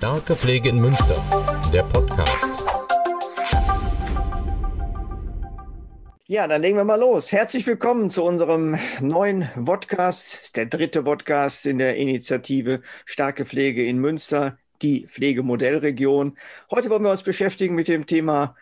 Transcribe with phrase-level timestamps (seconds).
[0.00, 1.22] Starke Pflege in Münster,
[1.74, 2.48] der Podcast.
[6.26, 7.30] Ja, dann legen wir mal los.
[7.30, 10.56] Herzlich willkommen zu unserem neuen Podcast.
[10.56, 16.38] der dritte Podcast in der Initiative Starke Pflege in Münster, die Pflegemodellregion.
[16.70, 18.56] Heute wollen wir uns beschäftigen mit dem Thema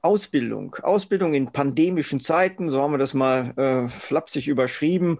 [0.00, 0.76] Ausbildung.
[0.82, 5.18] Ausbildung in pandemischen Zeiten, so haben wir das mal äh, flapsig überschrieben.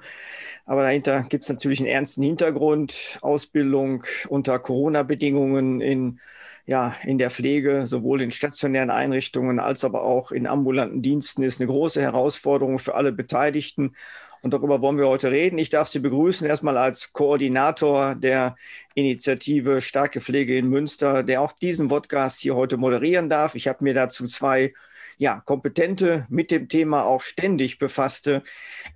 [0.67, 3.19] Aber dahinter gibt es natürlich einen ernsten Hintergrund.
[3.23, 6.21] Ausbildung unter Corona-Bedingungen in,
[6.67, 11.61] ja, in der Pflege, sowohl in stationären Einrichtungen als aber auch in ambulanten Diensten, ist
[11.61, 13.95] eine große Herausforderung für alle Beteiligten.
[14.43, 15.59] Und darüber wollen wir heute reden.
[15.59, 18.57] Ich darf Sie begrüßen, erstmal als Koordinator der
[18.95, 23.55] Initiative Starke Pflege in Münster, der auch diesen Podcast hier heute moderieren darf.
[23.55, 24.73] Ich habe mir dazu zwei
[25.19, 28.43] ja, kompetente, mit dem Thema auch ständig befasste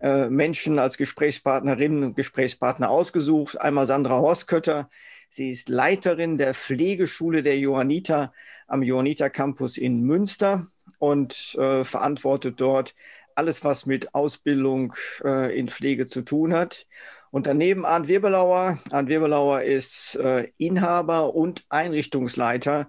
[0.00, 3.60] äh, Menschen als Gesprächspartnerinnen und Gesprächspartner ausgesucht.
[3.60, 4.88] Einmal Sandra Horstkötter.
[5.28, 8.32] Sie ist Leiterin der Pflegeschule der Johanniter
[8.68, 10.66] am Johanniter Campus in Münster
[10.98, 12.94] und äh, verantwortet dort
[13.36, 14.94] alles, was mit Ausbildung
[15.24, 16.86] äh, in Pflege zu tun hat.
[17.30, 18.78] Und daneben Arndt Wirbelauer.
[18.90, 22.88] Arndt Wirbelauer ist äh, Inhaber und Einrichtungsleiter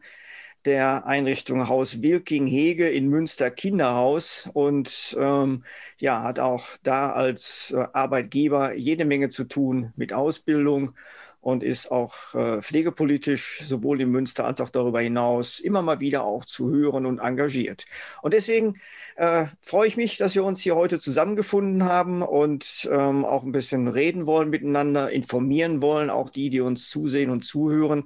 [0.65, 5.63] der Einrichtung Haus Wilking Hege in Münster Kinderhaus und ähm,
[5.97, 10.95] ja, hat auch da als äh, Arbeitgeber jede Menge zu tun mit Ausbildung
[11.43, 16.23] und ist auch äh, pflegepolitisch sowohl in Münster als auch darüber hinaus immer mal wieder
[16.23, 17.83] auch zu hören und engagiert.
[18.21, 18.79] Und deswegen
[19.17, 23.51] äh, freue ich mich, dass wir uns hier heute zusammengefunden haben und ähm, auch ein
[23.51, 28.05] bisschen reden wollen miteinander, informieren wollen, auch die, die uns zusehen und zuhören.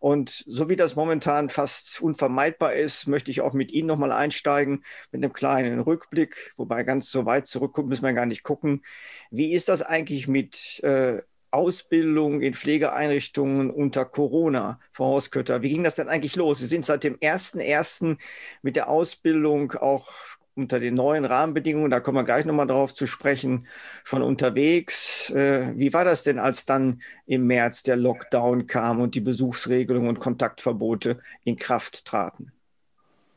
[0.00, 4.82] Und so wie das momentan fast unvermeidbar ist, möchte ich auch mit Ihnen nochmal einsteigen
[5.12, 8.82] mit einem kleinen Rückblick, wobei ganz so weit zurückgucken müssen wir gar nicht gucken.
[9.30, 15.62] Wie ist das eigentlich mit äh, Ausbildung in Pflegeeinrichtungen unter Corona, Frau Hauskötter.
[15.62, 16.58] Wie ging das denn eigentlich los?
[16.58, 18.18] Sie sind seit dem 1.1.
[18.62, 20.10] mit der Ausbildung auch
[20.54, 23.68] unter den neuen Rahmenbedingungen, da kommen wir gleich nochmal drauf zu sprechen,
[24.02, 25.30] schon unterwegs.
[25.30, 30.08] Äh, wie war das denn, als dann im März der Lockdown kam und die Besuchsregelungen
[30.08, 32.50] und Kontaktverbote in Kraft traten?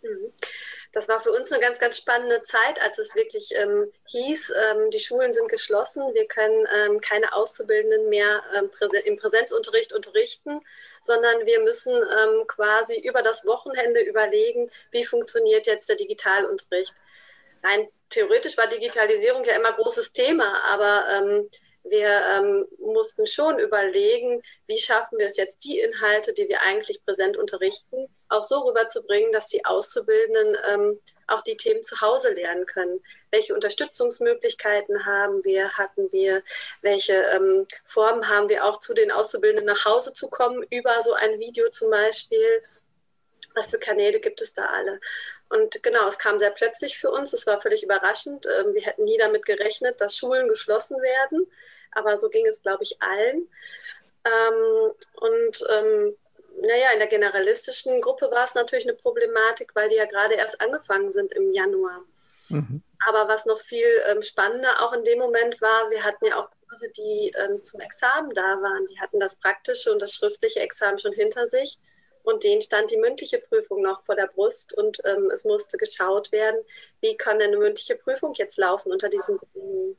[0.01, 0.31] Mhm
[0.93, 4.89] das war für uns eine ganz, ganz spannende Zeit, als es wirklich ähm, hieß, ähm,
[4.91, 10.59] die Schulen sind geschlossen, wir können ähm, keine Auszubildenden mehr ähm, Präse im Präsenzunterricht unterrichten,
[11.03, 16.93] sondern wir müssen ähm, quasi über das Wochenende überlegen, wie funktioniert jetzt der Digitalunterricht.
[17.63, 21.49] Rein theoretisch war Digitalisierung ja immer großes Thema, aber ähm,
[21.83, 27.03] wir ähm, mussten schon überlegen, wie schaffen wir es jetzt, die Inhalte, die wir eigentlich
[27.05, 32.65] präsent unterrichten, auch so rüberzubringen, dass die Auszubildenden ähm, auch die Themen zu Hause lernen
[32.65, 33.03] können.
[33.31, 36.43] Welche Unterstützungsmöglichkeiten haben wir, hatten wir,
[36.81, 41.13] welche ähm, Formen haben wir auch zu den Auszubildenden nach Hause zu kommen, über so
[41.13, 42.61] ein Video zum Beispiel.
[43.53, 44.99] Was für Kanäle gibt es da alle?
[45.49, 47.33] Und genau, es kam sehr plötzlich für uns.
[47.33, 48.45] Es war völlig überraschend.
[48.45, 51.47] Ähm, wir hätten nie damit gerechnet, dass Schulen geschlossen werden
[51.91, 53.47] aber so ging es, glaube ich, allen.
[54.23, 56.17] Ähm, und ähm,
[56.59, 60.59] naja, in der generalistischen Gruppe war es natürlich eine Problematik, weil die ja gerade erst
[60.61, 62.01] angefangen sind im Januar.
[62.49, 62.83] Mhm.
[63.07, 66.49] Aber was noch viel ähm, spannender auch in dem Moment war, wir hatten ja auch
[66.71, 68.85] Kurse, die ähm, zum Examen da waren.
[68.87, 71.77] Die hatten das praktische und das schriftliche Examen schon hinter sich.
[72.23, 76.31] Und denen stand die mündliche Prüfung noch vor der Brust und ähm, es musste geschaut
[76.31, 76.59] werden,
[77.01, 79.97] wie kann denn eine mündliche Prüfung jetzt laufen unter diesen Bedingungen.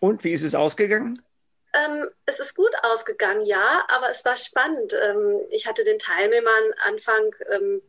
[0.00, 1.22] Und wie ist es ausgegangen?
[1.72, 4.94] Ähm, es ist gut ausgegangen, ja, aber es war spannend.
[5.00, 7.82] Ähm, ich hatte den Teilnehmern Anfang, ähm,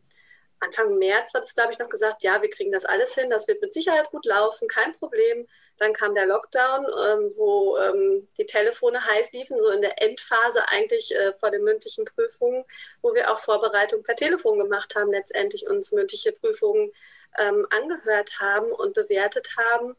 [0.60, 3.48] Anfang März, hat es glaube ich noch gesagt, ja, wir kriegen das alles hin, das
[3.48, 5.48] wird mit Sicherheit gut laufen, kein Problem.
[5.78, 10.68] Dann kam der Lockdown, ähm, wo ähm, die Telefone heiß liefen, so in der Endphase
[10.68, 12.64] eigentlich äh, vor den mündlichen Prüfungen,
[13.00, 16.92] wo wir auch Vorbereitung per Telefon gemacht haben, letztendlich uns mündliche Prüfungen
[17.38, 19.96] ähm, angehört haben und bewertet haben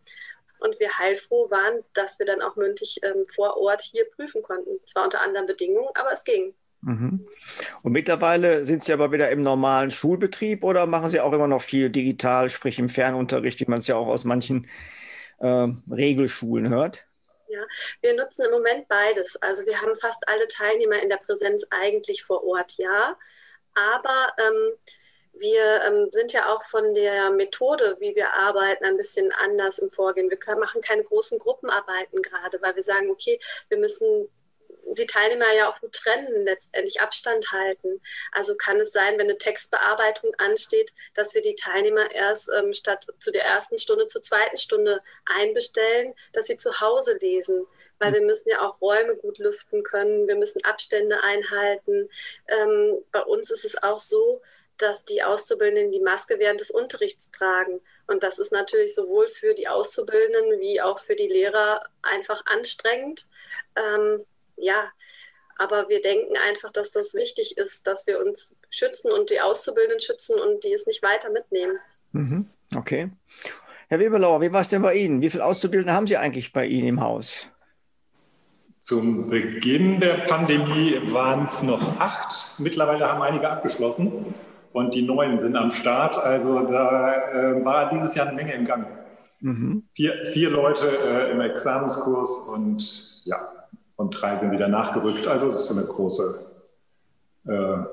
[0.63, 4.79] und wir heilfroh waren, dass wir dann auch mündlich ähm, vor Ort hier prüfen konnten.
[4.85, 6.53] Zwar unter anderen Bedingungen, aber es ging.
[6.81, 7.25] Mhm.
[7.81, 11.61] Und mittlerweile sind Sie aber wieder im normalen Schulbetrieb oder machen Sie auch immer noch
[11.61, 14.67] viel digital, sprich im Fernunterricht, wie man es ja auch aus manchen
[15.39, 17.05] äh, Regelschulen hört?
[17.47, 17.61] Ja,
[18.01, 19.35] wir nutzen im Moment beides.
[19.41, 23.17] Also wir haben fast alle Teilnehmer in der Präsenz eigentlich vor Ort, ja.
[23.75, 24.73] Aber ähm,
[25.33, 29.89] wir ähm, sind ja auch von der Methode, wie wir arbeiten, ein bisschen anders im
[29.89, 30.29] Vorgehen.
[30.29, 33.39] Wir können, machen keine großen Gruppenarbeiten gerade, weil wir sagen, okay,
[33.69, 34.29] wir müssen
[34.85, 38.01] die Teilnehmer ja auch gut trennen, letztendlich Abstand halten.
[38.31, 43.05] Also kann es sein, wenn eine Textbearbeitung ansteht, dass wir die Teilnehmer erst ähm, statt
[43.17, 47.65] zu der ersten Stunde zur zweiten Stunde einbestellen, dass sie zu Hause lesen
[47.99, 48.15] weil mhm.
[48.15, 52.09] wir müssen ja auch Räume gut lüften können, wir müssen Abstände einhalten.
[52.47, 54.41] Ähm, bei uns ist es auch so,
[54.77, 57.79] dass die Auszubildenden die Maske während des Unterrichts tragen.
[58.07, 63.27] Und das ist natürlich sowohl für die Auszubildenden wie auch für die Lehrer einfach anstrengend.
[63.75, 64.25] Ähm,
[64.57, 64.91] ja,
[65.57, 70.01] aber wir denken einfach, dass das wichtig ist, dass wir uns schützen und die Auszubildenden
[70.01, 71.77] schützen und die es nicht weiter mitnehmen.
[72.11, 72.49] Mhm.
[72.75, 73.11] Okay.
[73.87, 75.21] Herr Weberlauer, wie war es denn bei Ihnen?
[75.21, 77.47] Wie viele Auszubildende haben Sie eigentlich bei Ihnen im Haus?
[78.79, 82.59] Zum Beginn der Pandemie waren es noch acht.
[82.59, 84.33] Mittlerweile haben einige abgeschlossen
[84.73, 86.17] und die neuen sind am Start.
[86.17, 88.87] Also da äh, war dieses Jahr eine Menge im Gang.
[89.39, 89.83] Mhm.
[89.93, 93.49] Vier, vier Leute äh, im Examenskurs und ja,
[93.95, 95.27] und drei sind wieder nachgerückt.
[95.27, 96.45] Also das ist eine große,
[97.47, 97.85] äh, ja,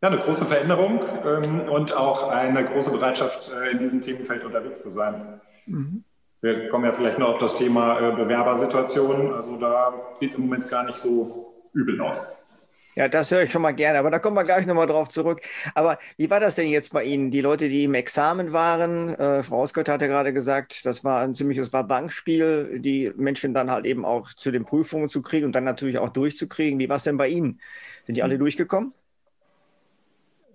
[0.00, 4.90] eine große Veränderung ähm, und auch eine große Bereitschaft, äh, in diesem Themenfeld unterwegs zu
[4.90, 5.40] sein.
[5.66, 6.04] Mhm.
[6.40, 9.34] Wir kommen ja vielleicht noch auf das Thema äh, Bewerbersituation.
[9.34, 12.36] Also da sieht es im Moment gar nicht so übel aus.
[12.96, 15.42] Ja, das höre ich schon mal gerne, aber da kommen wir gleich nochmal drauf zurück.
[15.74, 17.30] Aber wie war das denn jetzt bei Ihnen?
[17.30, 21.34] Die Leute, die im Examen waren, äh, Frau Ausgott hatte gerade gesagt, das war ein
[21.34, 25.64] ziemliches Bankspiel, die Menschen dann halt eben auch zu den Prüfungen zu kriegen und dann
[25.64, 26.78] natürlich auch durchzukriegen.
[26.78, 27.60] Wie war es denn bei Ihnen?
[28.06, 28.94] Sind die alle durchgekommen?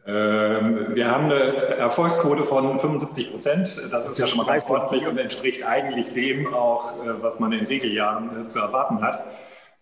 [0.07, 1.43] Ähm, wir haben eine
[1.77, 3.67] Erfolgsquote von 75 Prozent.
[3.91, 7.51] Das ist ja schon mal ganz ordentlich und entspricht eigentlich dem auch, äh, was man
[7.51, 9.23] in Regeljahren äh, zu erwarten hat.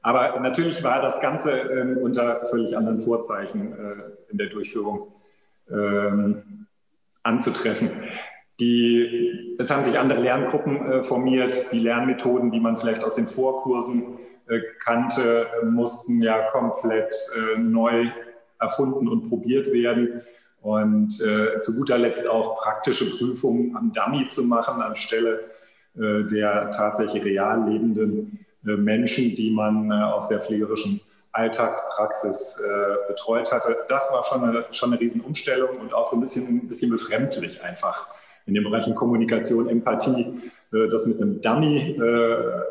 [0.02, 5.14] Aber natürlich war das Ganze ähm, unter völlig anderen Vorzeichen äh, in der Durchführung
[5.70, 6.68] ähm,
[7.24, 7.92] anzutreffen.
[8.60, 11.72] Die, es haben sich andere Lerngruppen äh, formiert.
[11.72, 17.14] Die Lernmethoden, die man vielleicht aus den Vorkursen äh, kannte, mussten ja komplett
[17.56, 18.10] äh, neu
[18.60, 20.22] erfunden und probiert werden.
[20.62, 25.40] Und äh, zu guter Letzt auch praktische Prüfungen am Dummy zu machen anstelle
[25.98, 31.02] äh, der tatsächlich real lebenden Menschen, die man äh, aus der pflegerischen
[31.32, 33.78] Alltagspraxis äh, betreut hatte.
[33.88, 37.64] Das war schon eine, schon eine Riesenumstellung und auch so ein bisschen, ein bisschen befremdlich
[37.64, 38.08] einfach
[38.46, 40.42] in den Bereichen Kommunikation, Empathie.
[40.72, 42.02] das mit einem Dummy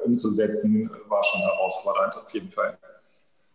[0.05, 2.77] umzusetzen, war schon herausfordernd auf jeden Fall.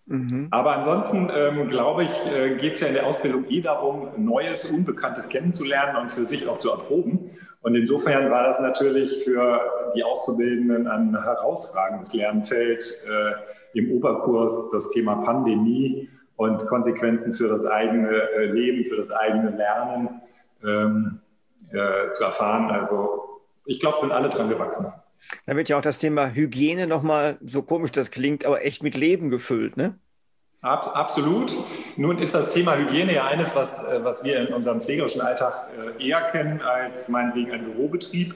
[0.06, 0.48] Mhm.
[0.52, 4.66] Aber ansonsten ähm, glaube ich, äh, geht es ja in der Ausbildung eh darum, Neues,
[4.66, 7.32] Unbekanntes kennenzulernen und für sich auch zu erproben.
[7.64, 9.60] Und insofern war das natürlich für
[9.96, 17.66] die Auszubildenden ein herausragendes Lernfeld äh, im Oberkurs, das Thema Pandemie und Konsequenzen für das
[17.66, 20.22] eigene äh, Leben, für das eigene Lernen
[20.64, 21.20] ähm,
[21.72, 22.70] äh, zu erfahren.
[22.70, 24.92] Also ich glaube, sind alle dran gewachsen.
[25.46, 28.96] Da wird ja auch das Thema Hygiene nochmal, so komisch das klingt, aber echt mit
[28.96, 29.98] Leben gefüllt, ne?
[30.62, 31.54] Ab, absolut.
[31.96, 35.68] Nun ist das Thema Hygiene ja eines, was, äh, was wir in unserem pflegerischen Alltag
[35.78, 38.34] äh, eher kennen als meinetwegen ein Bürobetrieb.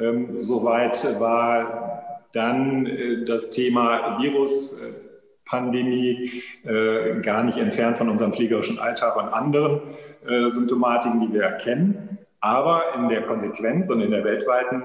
[0.00, 8.78] Ähm, soweit war dann äh, das Thema Viruspandemie äh, gar nicht entfernt von unserem pflegerischen
[8.78, 9.82] Alltag und anderen
[10.26, 12.16] äh, Symptomatiken, die wir erkennen.
[12.40, 14.82] Aber in der Konsequenz und in der weltweiten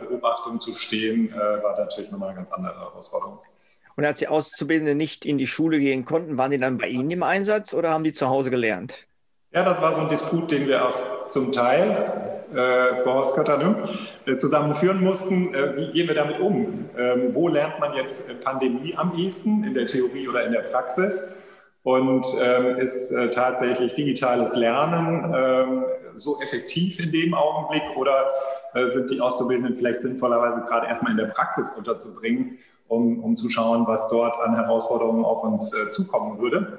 [0.00, 3.40] Beobachtung zu stehen, war natürlich nochmal eine ganz andere Herausforderung.
[3.96, 7.10] Und als die Auszubildenden nicht in die Schule gehen konnten, waren die dann bei Ihnen
[7.10, 9.06] im Einsatz oder haben die zu Hause gelernt?
[9.52, 13.88] Ja, das war so ein Disput, den wir auch zum Teil, äh, Frau Hauskötter, ne,
[14.26, 15.54] äh, zusammen führen mussten.
[15.54, 16.88] Äh, wie gehen wir damit um?
[16.96, 20.60] Ähm, wo lernt man jetzt äh, Pandemie am ehesten, in der Theorie oder in der
[20.60, 21.36] Praxis?
[21.82, 25.84] Und ähm, ist äh, tatsächlich digitales Lernen ähm,
[26.14, 28.28] so effektiv in dem Augenblick oder
[28.74, 32.58] äh, sind die Auszubildenden vielleicht sinnvollerweise gerade erstmal in der Praxis unterzubringen?
[32.92, 36.78] Um, um zu schauen, was dort an Herausforderungen auf uns äh, zukommen würde.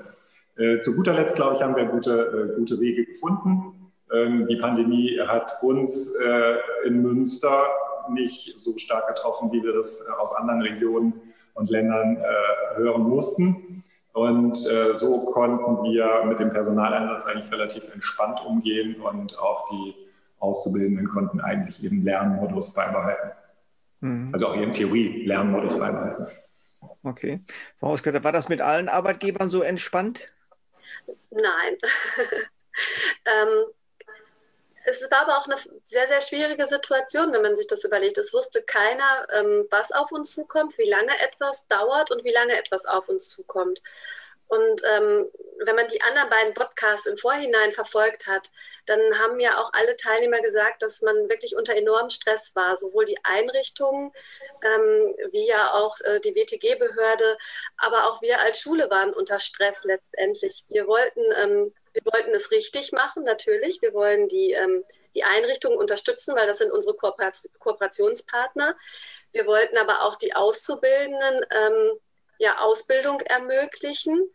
[0.57, 3.91] Äh, zu guter Letzt, glaube ich, haben wir gute, äh, gute Wege gefunden.
[4.13, 7.63] Ähm, die Pandemie hat uns äh, in Münster
[8.11, 11.13] nicht so stark getroffen, wie wir das äh, aus anderen Regionen
[11.55, 13.83] und Ländern äh, hören mussten.
[14.13, 19.95] Und so konnten wir mit dem Personaleinsatz eigentlich relativ entspannt umgehen und auch die
[20.37, 23.31] Auszubildenden konnten eigentlich ihren Lernmodus beibehalten.
[24.03, 24.33] Mhm.
[24.33, 26.27] Also auch ihren Theorie-Lernmodus beibehalten.
[27.03, 27.41] Okay.
[27.79, 30.31] Frau Hauskötter, war das mit allen Arbeitgebern so entspannt?
[31.31, 31.77] Nein.
[33.25, 33.65] ähm,
[34.85, 38.17] es war aber auch eine sehr, sehr schwierige Situation, wenn man sich das überlegt.
[38.17, 42.57] Es wusste keiner, ähm, was auf uns zukommt, wie lange etwas dauert und wie lange
[42.59, 43.81] etwas auf uns zukommt.
[44.47, 45.29] Und ähm,
[45.65, 48.49] wenn man die anderen beiden Podcasts im Vorhinein verfolgt hat,
[48.85, 53.05] dann haben ja auch alle Teilnehmer gesagt, dass man wirklich unter enormem Stress war, sowohl
[53.05, 54.11] die Einrichtungen
[54.61, 57.37] ähm, wie ja auch äh, die WTG-Behörde,
[57.77, 60.65] aber auch wir als Schule waren unter Stress letztendlich.
[60.67, 63.81] Wir wollten, ähm, wir wollten es richtig machen, natürlich.
[63.81, 64.83] Wir wollen die, ähm,
[65.15, 68.75] die Einrichtungen unterstützen, weil das sind unsere Kooper Kooperationspartner.
[69.31, 71.99] Wir wollten aber auch die Auszubildenden ähm,
[72.39, 74.31] ja, Ausbildung ermöglichen.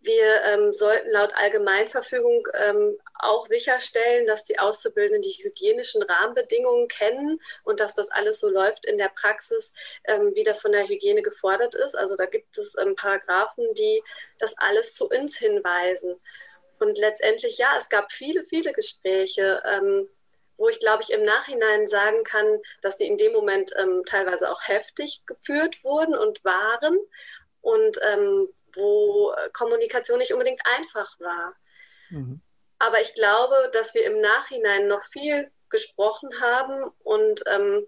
[0.00, 7.40] Wir ähm, sollten laut Allgemeinverfügung ähm, auch sicherstellen, dass die Auszubildenden die hygienischen Rahmenbedingungen kennen
[7.62, 9.72] und dass das alles so läuft in der Praxis,
[10.04, 11.96] ähm, wie das von der Hygiene gefordert ist.
[11.96, 14.02] Also da gibt es ähm, Paragraphen, die
[14.38, 16.20] das alles zu uns hinweisen.
[16.80, 20.10] Und letztendlich, ja, es gab viele, viele Gespräche, ähm,
[20.56, 24.50] wo ich, glaube ich, im Nachhinein sagen kann, dass die in dem Moment ähm, teilweise
[24.50, 26.98] auch heftig geführt wurden und waren
[27.60, 31.54] und ähm, wo Kommunikation nicht unbedingt einfach war.
[32.10, 32.40] Mhm.
[32.78, 37.86] Aber ich glaube, dass wir im Nachhinein noch viel gesprochen haben und ähm,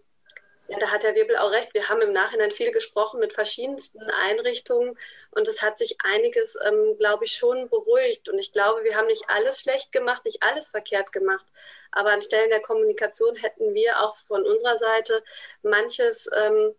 [0.69, 1.75] ja, da hat Herr Wirbel auch recht.
[1.75, 4.99] Wir haben im Nachhinein viel gesprochen mit verschiedensten Einrichtungen
[5.31, 8.29] und es hat sich einiges, ähm, glaube ich, schon beruhigt.
[8.29, 11.47] Und ich glaube, wir haben nicht alles schlecht gemacht, nicht alles verkehrt gemacht.
[11.93, 15.23] Aber an Stellen der Kommunikation hätten wir auch von unserer Seite
[15.63, 16.75] manches ähm,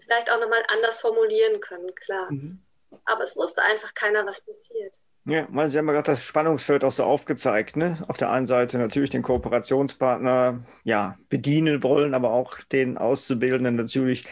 [0.00, 2.30] vielleicht auch nochmal anders formulieren können, klar.
[2.30, 2.62] Mhm.
[3.04, 4.98] Aber es wusste einfach keiner, was passiert.
[5.28, 7.76] Ja, weil Sie haben ja gerade das Spannungsfeld auch so aufgezeigt.
[7.76, 8.02] Ne?
[8.08, 14.24] Auf der einen Seite natürlich den Kooperationspartner ja, bedienen wollen, aber auch den Auszubildenden natürlich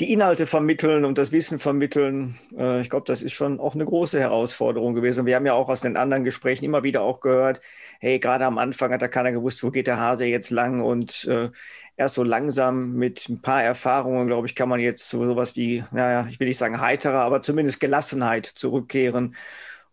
[0.00, 2.36] die Inhalte vermitteln und das Wissen vermitteln.
[2.58, 5.24] Äh, ich glaube, das ist schon auch eine große Herausforderung gewesen.
[5.24, 7.60] Wir haben ja auch aus den anderen Gesprächen immer wieder auch gehört,
[8.00, 11.26] hey, gerade am Anfang hat da keiner gewusst, wo geht der Hase jetzt lang und
[11.26, 11.50] äh,
[11.96, 15.84] erst so langsam mit ein paar Erfahrungen, glaube ich, kann man jetzt zu sowas wie,
[15.92, 19.36] naja, ich will nicht sagen heiterer, aber zumindest Gelassenheit zurückkehren.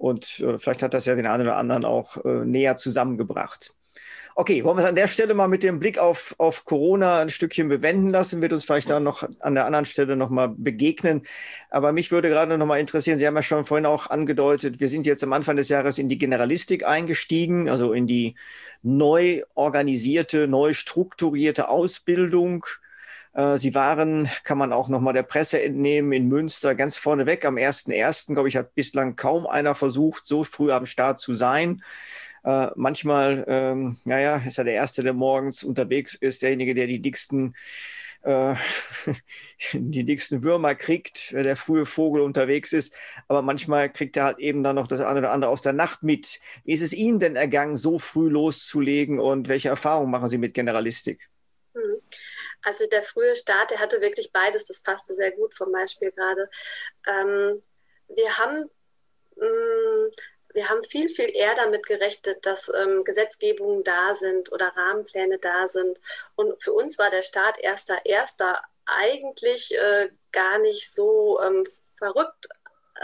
[0.02, 3.76] Und äh, vielleicht hat das ja den einen oder anderen auch äh, näher zusammengebracht.
[4.34, 7.30] Okay, wollen wir es an der Stelle mal mit dem Blick auf, auf Corona ein
[7.30, 11.22] Stückchen bewenden lassen, wird uns vielleicht dann noch an der anderen Stelle nochmal begegnen.
[11.70, 15.06] Aber mich würde gerade nochmal interessieren, Sie haben ja schon vorhin auch angedeutet, wir sind
[15.06, 18.36] jetzt am Anfang des Jahres in die Generalistik eingestiegen, also in die
[18.82, 22.66] neu organisierte, neu strukturierte Ausbildung.
[23.34, 27.58] Äh, Sie waren, kann man auch nochmal der Presse entnehmen, in Münster ganz vorneweg am
[27.58, 28.34] 1.1.
[28.34, 31.84] glaube ich, hat bislang kaum einer versucht, so früh am Start zu sein.
[32.44, 37.02] Äh, manchmal, ähm, naja, ist er der Erste, der morgens unterwegs ist, derjenige, der die
[37.02, 37.56] dicksten
[38.24, 38.56] äh,
[39.74, 42.94] die dicksten Würmer kriegt, der frühe Vogel unterwegs ist.
[43.28, 46.04] Aber manchmal kriegt er halt eben dann noch das eine oder andere aus der Nacht
[46.04, 46.40] mit.
[46.64, 50.54] Wie ist es Ihnen denn ergangen, so früh loszulegen und welche Erfahrungen machen Sie mit
[50.54, 51.30] Generalistik?
[51.74, 51.82] Hm.
[52.64, 54.66] Also der frühe Start, der hatte wirklich beides.
[54.66, 56.50] Das passte sehr gut vom Beispiel gerade.
[57.08, 57.62] Ähm,
[58.08, 58.70] wir haben
[59.36, 60.12] mh, hm,
[60.54, 65.68] wir haben viel, viel eher damit gerechnet, dass ähm, Gesetzgebungen da sind oder Rahmenpläne da
[65.68, 66.00] sind.
[66.36, 71.66] Und für uns war der Start erster, erster eigentlich äh, gar nicht so ähm,
[71.98, 72.48] verrückt.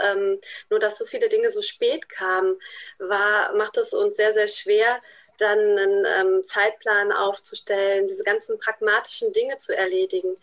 [0.00, 2.60] Ähm, nur dass so viele Dinge so spät kamen,
[2.98, 4.98] war, macht es uns sehr, sehr schwer,
[5.38, 10.34] dann einen ähm, Zeitplan aufzustellen, diese ganzen pragmatischen Dinge zu erledigen.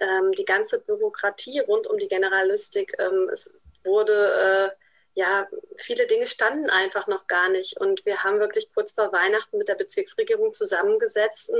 [0.00, 3.30] Ähm, die ganze Bürokratie rund um die Generalistik, ähm,
[3.84, 4.81] wurde äh,
[5.14, 7.78] ja, viele Dinge standen einfach noch gar nicht.
[7.78, 11.52] Und wir haben wirklich kurz vor Weihnachten mit der Bezirksregierung zusammengesetzt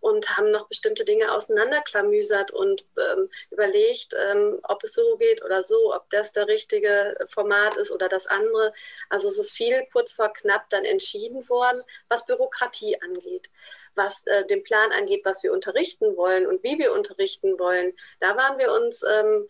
[0.00, 5.64] und haben noch bestimmte Dinge auseinanderklamüsert und ähm, überlegt, ähm, ob es so geht oder
[5.64, 8.74] so, ob das der richtige Format ist oder das andere.
[9.08, 13.50] Also es ist viel kurz vor knapp dann entschieden worden, was Bürokratie angeht
[13.96, 17.92] was äh, den Plan angeht, was wir unterrichten wollen und wie wir unterrichten wollen.
[18.20, 19.48] Da waren wir uns ähm,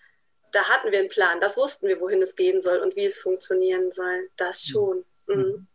[0.53, 3.19] da hatten wir einen Plan, das wussten wir, wohin es gehen soll und wie es
[3.19, 4.29] funktionieren soll.
[4.37, 4.73] Das mhm.
[4.73, 5.05] schon.
[5.27, 5.67] Mhm.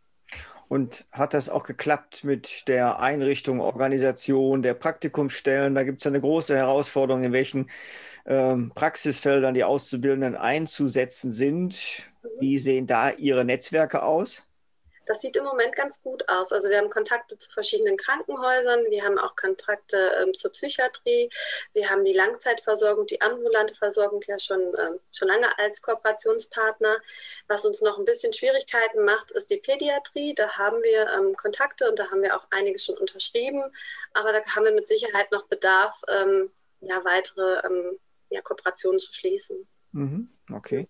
[0.68, 5.76] Und hat das auch geklappt mit der Einrichtung, Organisation der Praktikumsstellen?
[5.76, 7.70] Da gibt es eine große Herausforderung, in welchen
[8.26, 12.02] ähm, Praxisfeldern die Auszubildenden einzusetzen sind.
[12.22, 12.28] Mhm.
[12.40, 14.48] Wie sehen da Ihre Netzwerke aus?
[15.06, 16.52] Das sieht im Moment ganz gut aus.
[16.52, 21.30] Also wir haben Kontakte zu verschiedenen Krankenhäusern, wir haben auch Kontakte ähm, zur Psychiatrie,
[21.72, 26.98] wir haben die Langzeitversorgung, die ambulante Versorgung ja schon, ähm, schon lange als Kooperationspartner.
[27.46, 30.34] Was uns noch ein bisschen Schwierigkeiten macht, ist die Pädiatrie.
[30.34, 33.62] Da haben wir ähm, Kontakte und da haben wir auch einiges schon unterschrieben.
[34.12, 37.98] Aber da haben wir mit Sicherheit noch Bedarf, ähm, ja, weitere ähm,
[38.30, 39.56] ja, Kooperationen zu schließen.
[39.92, 40.88] Mhm, okay.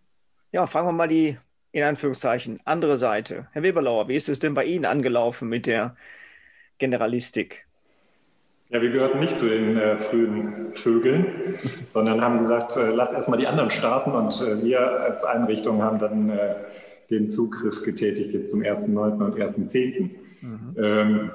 [0.53, 1.39] Ja, fragen wir mal die
[1.77, 3.49] in Anführungszeichen, andere Seite.
[3.53, 5.95] Herr Weberlauer, wie ist es denn bei Ihnen angelaufen mit der
[6.79, 7.67] Generalistik?
[8.71, 11.59] Ja, wir gehörten nicht zu den äh, frühen Vögeln,
[11.91, 15.99] sondern haben gesagt, äh, lass erstmal die anderen starten und äh, wir als Einrichtung haben
[15.99, 16.55] dann äh,
[17.11, 19.23] den Zugriff getätigt jetzt zum 1.9.
[19.23, 20.11] und 1.10.
[20.41, 20.77] Mhm.
[20.79, 21.31] Ähm,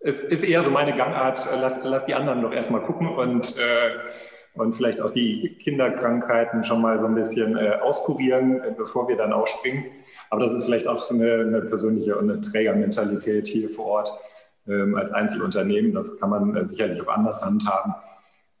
[0.00, 3.56] es ist eher so meine Gangart, äh, lass, lass die anderen doch erstmal gucken und
[3.58, 3.90] äh,
[4.54, 9.16] und vielleicht auch die Kinderkrankheiten schon mal so ein bisschen äh, auskurieren, äh, bevor wir
[9.16, 9.84] dann ausspringen.
[10.28, 14.12] Aber das ist vielleicht auch eine, eine persönliche und eine Trägermentalität hier vor Ort
[14.66, 15.94] ähm, als Einzelunternehmen.
[15.94, 17.94] Das kann man äh, sicherlich auch anders handhaben.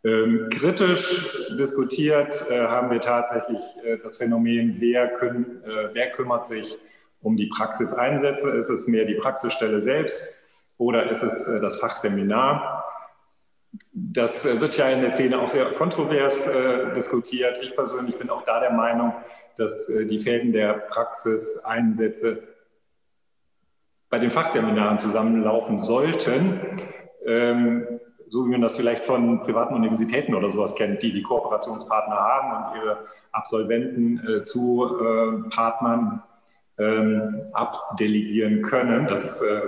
[0.02, 1.28] Ähm, kritisch
[1.58, 6.78] diskutiert äh, haben wir tatsächlich äh, das Phänomen, wer, küm äh, wer kümmert sich
[7.20, 8.48] um die Praxiseinsätze?
[8.50, 10.42] Ist es mehr die Praxisstelle selbst
[10.78, 12.79] oder ist es das Fachseminar?
[13.92, 17.60] Das äh, wird ja in der Szene auch sehr kontrovers äh, diskutiert.
[17.62, 19.14] Ich persönlich bin auch da der Meinung,
[19.56, 22.42] dass die Fäden der Praxiseinsätze
[24.08, 26.60] bei den Fachseminaren zusammenlaufen sollten.
[27.26, 28.00] Ähm,
[28.30, 32.52] so wie man das vielleicht von privaten Universitäten oder sowas kennt, die die Kooperationspartner haben
[32.52, 32.98] und ihre
[33.32, 36.22] Absolventen äh, zu äh, Partnern
[36.78, 39.06] ähm, abdelegieren können.
[39.06, 39.62] Das äh,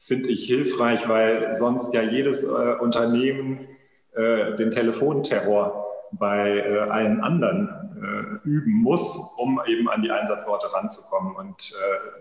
[0.00, 3.68] finde ich hilfreich, weil sonst ja jedes äh, Unternehmen
[4.14, 7.76] äh, den Telefonterror bei äh, allen anderen
[8.44, 11.36] üben muss, um eben an die Einsatzorte ranzukommen.
[11.36, 11.74] Und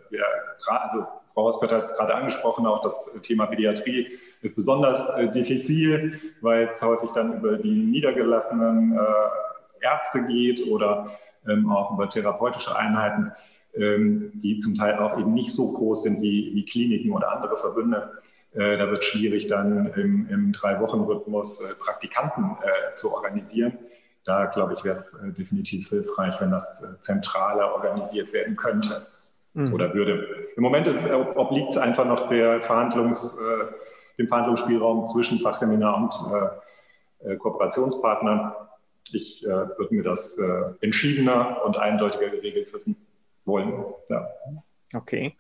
[0.10, 0.26] wir,
[0.68, 6.20] also Frau Hospert hat es gerade angesprochen, auch das Thema Pädiatrie ist besonders äh, diffizil,
[6.42, 11.12] weil es häufig dann über die niedergelassenen äh, Ärzte geht oder
[11.48, 13.32] ähm, auch über therapeutische Einheiten,
[13.76, 18.12] die zum Teil auch eben nicht so groß sind wie, wie Kliniken oder andere Verbünde.
[18.54, 23.78] Äh, da wird es schwierig, dann im, im Drei-Wochen-Rhythmus äh, Praktikanten äh, zu organisieren.
[24.26, 29.08] Da, glaube ich, wäre es definitiv hilfreich, wenn das zentraler organisiert werden könnte
[29.54, 29.74] mhm.
[29.74, 30.28] oder würde.
[30.56, 33.40] Im Moment ist, obliegt es einfach noch der Verhandlungs-
[34.20, 38.54] dem Verhandlungsspielraum zwischen Fachseminar und Kooperationspartnern.
[39.14, 40.38] Ich würde mir das
[40.82, 42.98] entschiedener und eindeutiger geregelt wissen
[43.50, 43.84] wollen.
[44.10, 44.30] Ja.
[44.94, 45.36] Okay.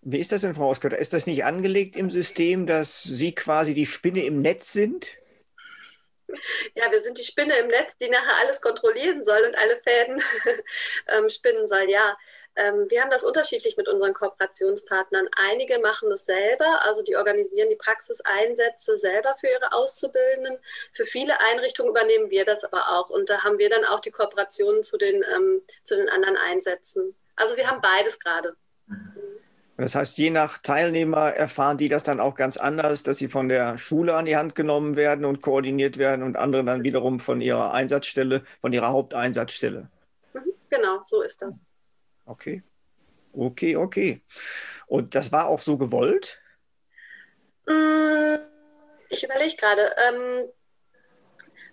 [0.00, 0.98] Wie ist das denn, Frau Oskötter?
[0.98, 5.14] Ist das nicht angelegt im System, dass Sie quasi die Spinne im Netz sind?
[6.74, 10.20] Ja, wir sind die Spinne im Netz, die nachher alles kontrollieren soll und alle Fäden
[11.16, 11.88] ähm, spinnen soll.
[11.88, 12.16] Ja,
[12.56, 15.28] ähm, wir haben das unterschiedlich mit unseren Kooperationspartnern.
[15.36, 20.58] Einige machen das selber, also die organisieren die Praxiseinsätze selber für ihre Auszubildenden.
[20.92, 24.10] Für viele Einrichtungen übernehmen wir das aber auch und da haben wir dann auch die
[24.10, 27.16] Kooperationen zu den, ähm, zu den anderen Einsätzen.
[27.36, 28.56] Also wir haben beides gerade.
[29.76, 33.48] Das heißt, je nach Teilnehmer erfahren die das dann auch ganz anders, dass sie von
[33.48, 37.40] der Schule an die Hand genommen werden und koordiniert werden und andere dann wiederum von
[37.40, 39.90] ihrer Einsatzstelle, von ihrer Haupteinsatzstelle.
[40.32, 41.62] Mhm, genau, so ist das.
[42.24, 42.62] Okay.
[43.32, 44.22] Okay, okay.
[44.86, 46.40] Und das war auch so gewollt?
[47.66, 48.36] Mm,
[49.08, 49.90] ich überlege gerade.
[50.08, 50.48] Ähm,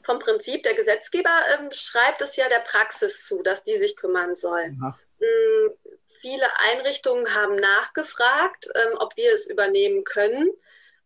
[0.04, 4.36] vom Prinzip, der Gesetzgeber ähm, schreibt es ja der Praxis zu, dass die sich kümmern
[4.36, 4.62] soll.
[4.62, 4.94] Ähm,
[6.06, 10.50] viele Einrichtungen haben nachgefragt, ähm, ob wir es übernehmen können.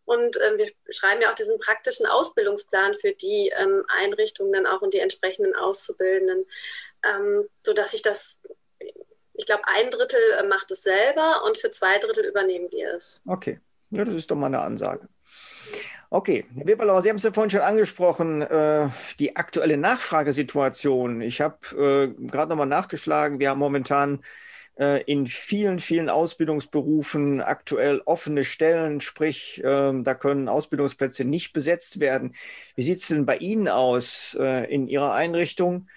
[0.04, 4.82] Und ähm, wir schreiben ja auch diesen praktischen Ausbildungsplan für die ähm, Einrichtungen dann auch
[4.82, 6.46] und die entsprechenden Auszubildenden,
[7.60, 8.40] sodass sich das
[9.36, 13.20] ich glaube, ein Drittel äh, macht es selber und für zwei Drittel übernehmen wir es.
[13.26, 15.08] Okay, ja, das ist doch mal eine Ansage.
[16.08, 18.88] Okay, Herr Weberlauer, Sie haben es ja vorhin schon angesprochen, äh,
[19.18, 21.20] die aktuelle Nachfragesituation.
[21.20, 23.40] Ich habe äh, gerade nochmal nachgeschlagen.
[23.40, 24.22] Wir haben momentan
[24.78, 31.98] äh, in vielen, vielen Ausbildungsberufen aktuell offene Stellen, sprich, ähm, da können Ausbildungsplätze nicht besetzt
[31.98, 32.36] werden.
[32.76, 35.88] Wie sieht es denn bei Ihnen aus äh, in Ihrer Einrichtung?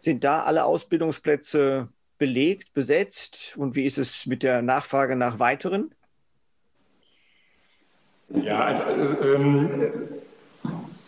[0.00, 3.56] Sind da alle Ausbildungsplätze belegt, besetzt?
[3.56, 5.94] Und wie ist es mit der Nachfrage nach weiteren?
[8.34, 8.82] Ja, also,
[9.22, 9.92] ähm,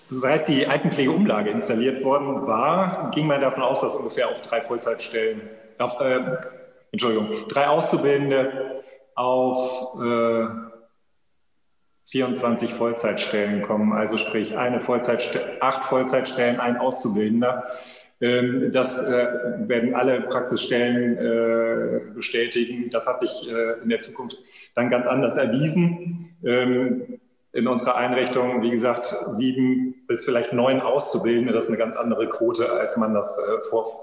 [0.09, 5.43] seit die Altenpflegeumlage installiert worden war, ging man davon aus, dass ungefähr auf drei Vollzeitstellen,
[5.79, 6.21] auf, äh,
[6.93, 8.83] Entschuldigung, drei Auszubildende
[9.15, 10.47] auf äh,
[12.07, 13.93] 24 Vollzeitstellen kommen.
[13.93, 17.65] Also sprich eine Vollzeitstelle, acht Vollzeitstellen, ein Auszubildender.
[18.25, 22.89] Ähm, das äh, werden alle Praxisstellen äh, bestätigen.
[22.89, 24.39] Das hat sich äh, in der Zukunft
[24.75, 26.35] dann ganz anders erwiesen.
[26.43, 27.21] Ähm,
[27.53, 31.53] in unserer Einrichtung, wie gesagt, sieben bis vielleicht neun Auszubildende.
[31.53, 33.39] Das ist eine ganz andere Quote, als man das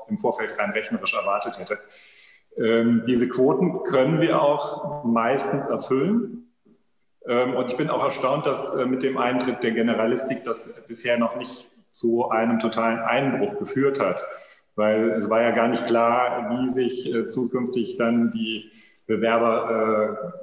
[0.08, 1.80] im Vorfeld rein rechnerisch erwartet hätte.
[2.58, 6.38] Ähm, diese Quoten können wir auch meistens erfüllen.
[7.24, 11.71] Und ich bin auch erstaunt, dass mit dem Eintritt der Generalistik das bisher noch nicht
[11.92, 14.24] zu einem totalen Einbruch geführt hat.
[14.76, 18.72] Weil es war ja gar nicht klar, wie sich äh, zukünftig dann die
[19.06, 20.42] Bewerber äh,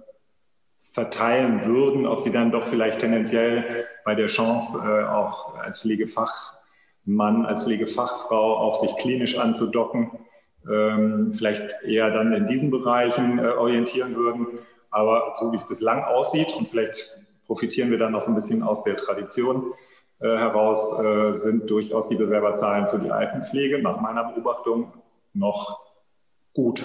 [0.78, 7.46] verteilen würden, ob sie dann doch vielleicht tendenziell bei der Chance äh, auch als Pflegefachmann,
[7.46, 10.10] als Pflegefachfrau auch sich klinisch anzudocken,
[10.70, 14.46] ähm, vielleicht eher dann in diesen Bereichen orientieren würden.
[14.90, 18.62] Aber so wie es bislang aussieht und vielleicht profitieren wir dann noch so ein bisschen
[18.62, 19.72] aus der Tradition,
[20.26, 24.92] heraus äh, sind durchaus die Bewerberzahlen für die Altenpflege nach meiner Beobachtung
[25.32, 25.80] noch
[26.54, 26.84] gut.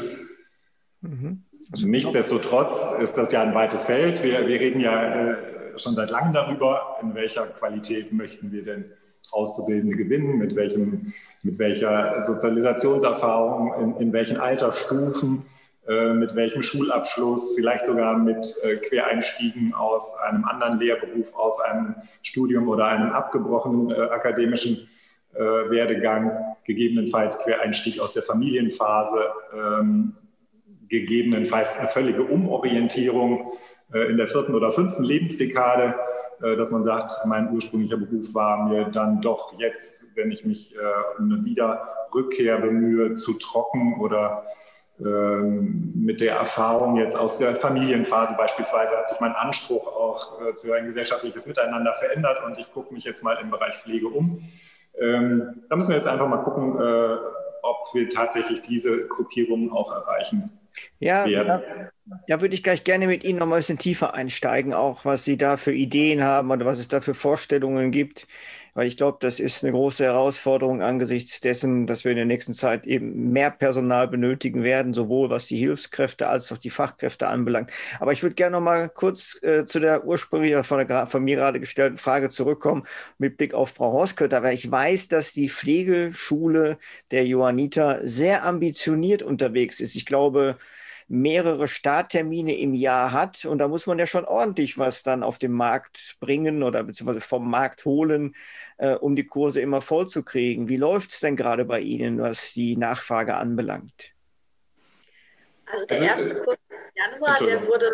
[1.01, 1.43] Mhm.
[1.71, 4.21] Also Nichtsdestotrotz ist das ja ein weites Feld.
[4.23, 5.35] Wir, wir reden ja äh,
[5.77, 8.85] schon seit langem darüber, in welcher Qualität möchten wir denn
[9.31, 15.52] Auszubildende gewinnen, mit, welchem, mit welcher Sozialisationserfahrung, in, in welchen Altersstufen, äh,
[15.85, 22.69] mit welchem Schulabschluss, vielleicht sogar mit äh, Quereinstiegen aus einem anderen Lehrberuf, aus einem Studium
[22.69, 24.87] oder einem abgebrochenen äh, akademischen
[25.33, 30.15] äh, Werdegang, gegebenenfalls Quereinstieg aus der Familienphase, ähm,
[30.87, 33.53] gegebenenfalls eine völlige Umorientierung
[33.93, 35.95] äh, in der vierten oder fünften Lebensdekade,
[36.41, 40.75] äh, dass man sagt, mein ursprünglicher Beruf war mir dann doch jetzt, wenn ich mich
[40.75, 44.45] äh, um eine Wiederrückkehr bemühe, zu trocken oder
[45.03, 50.85] mit der Erfahrung jetzt aus der Familienphase beispielsweise hat sich mein Anspruch auch für ein
[50.85, 54.43] gesellschaftliches Miteinander verändert und ich gucke mich jetzt mal im Bereich Pflege um.
[54.99, 56.79] Ähm, da müssen wir jetzt einfach mal gucken,
[57.63, 60.51] ob wir tatsächlich diese Gruppierungen auch erreichen.
[60.99, 61.61] Ja, da,
[62.27, 65.23] da, würde ich gleich gerne mit Ihnen noch mal ein bisschen tiefer einsteigen, auch was
[65.23, 68.27] Sie da für Ideen haben oder was es da für Vorstellungen gibt.
[68.73, 72.53] Weil ich glaube, das ist eine große Herausforderung angesichts dessen, dass wir in der nächsten
[72.53, 77.69] Zeit eben mehr Personal benötigen werden, sowohl was die Hilfskräfte als auch die Fachkräfte anbelangt.
[77.99, 81.35] Aber ich würde gerne noch mal kurz äh, zu der ursprünglich von, der, von mir
[81.35, 82.83] gerade gestellten Frage zurückkommen
[83.19, 86.77] mit Blick auf Frau Horskötter, weil ich weiß, dass die Pflegeschule
[87.11, 89.95] der Johanniter sehr ambitioniert unterwegs ist.
[89.95, 90.57] Ich glaube,
[91.07, 93.45] mehrere Starttermine im Jahr hat.
[93.45, 97.21] Und da muss man ja schon ordentlich was dann auf den Markt bringen oder beziehungsweise
[97.21, 98.35] vom Markt holen,
[98.77, 100.69] äh, um die Kurse immer voll zu kriegen.
[100.69, 104.13] Wie läuft es denn gerade bei Ihnen, was die Nachfrage anbelangt?
[105.65, 107.91] Also der also, erste Kurs im Januar, der wurde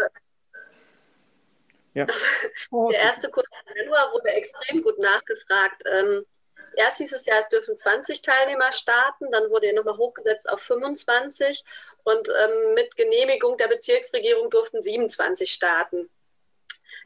[1.93, 2.05] ja.
[2.05, 5.83] der erste Kurs im Januar wurde extrem gut nachgefragt.
[5.91, 6.25] Ähm,
[6.75, 10.61] erst hieß es ja, es dürfen 20 Teilnehmer starten, dann wurde er nochmal hochgesetzt auf
[10.61, 11.63] 25
[12.03, 16.09] und ähm, mit Genehmigung der Bezirksregierung durften 27 starten.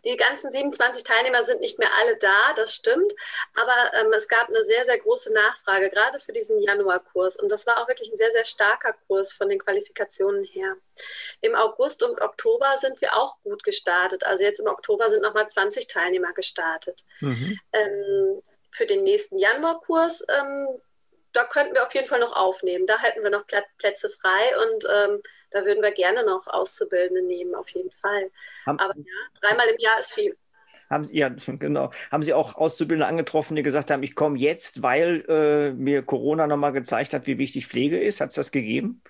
[0.05, 3.13] Die ganzen 27 Teilnehmer sind nicht mehr alle da, das stimmt,
[3.55, 7.37] aber ähm, es gab eine sehr, sehr große Nachfrage, gerade für diesen Januarkurs.
[7.37, 10.75] Und das war auch wirklich ein sehr, sehr starker Kurs von den Qualifikationen her.
[11.41, 14.25] Im August und Oktober sind wir auch gut gestartet.
[14.25, 17.03] Also jetzt im Oktober sind nochmal 20 Teilnehmer gestartet.
[17.21, 17.59] Mhm.
[17.71, 20.81] Ähm, für den nächsten Januarkurs, ähm,
[21.33, 22.85] da könnten wir auf jeden Fall noch aufnehmen.
[22.85, 23.45] Da hätten wir noch
[23.77, 28.31] Plätze frei und ähm, da würden wir gerne noch Auszubildende nehmen, auf jeden Fall.
[28.65, 30.35] Haben, Aber ja, dreimal im Jahr ist viel.
[30.89, 31.91] Haben, ja, genau.
[32.11, 36.47] Haben Sie auch Auszubildende angetroffen, die gesagt haben, ich komme jetzt, weil äh, mir Corona
[36.47, 38.21] nochmal gezeigt hat, wie wichtig Pflege ist?
[38.21, 39.01] Hat es das gegeben?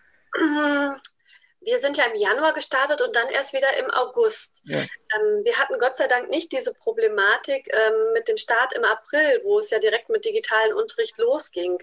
[1.65, 4.61] Wir sind ja im Januar gestartet und dann erst wieder im August.
[4.65, 4.79] Ja.
[4.79, 9.41] Ähm, wir hatten Gott sei Dank nicht diese Problematik ähm, mit dem Start im April,
[9.43, 11.77] wo es ja direkt mit digitalen Unterricht losging.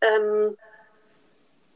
[0.00, 0.56] Ähm,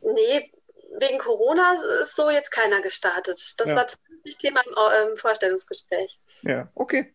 [0.02, 0.52] nee,
[0.98, 3.54] wegen Corona ist so jetzt keiner gestartet.
[3.58, 3.76] Das ja.
[3.76, 3.86] war
[4.24, 6.20] nicht Thema im, im Vorstellungsgespräch.
[6.42, 7.14] Ja, okay.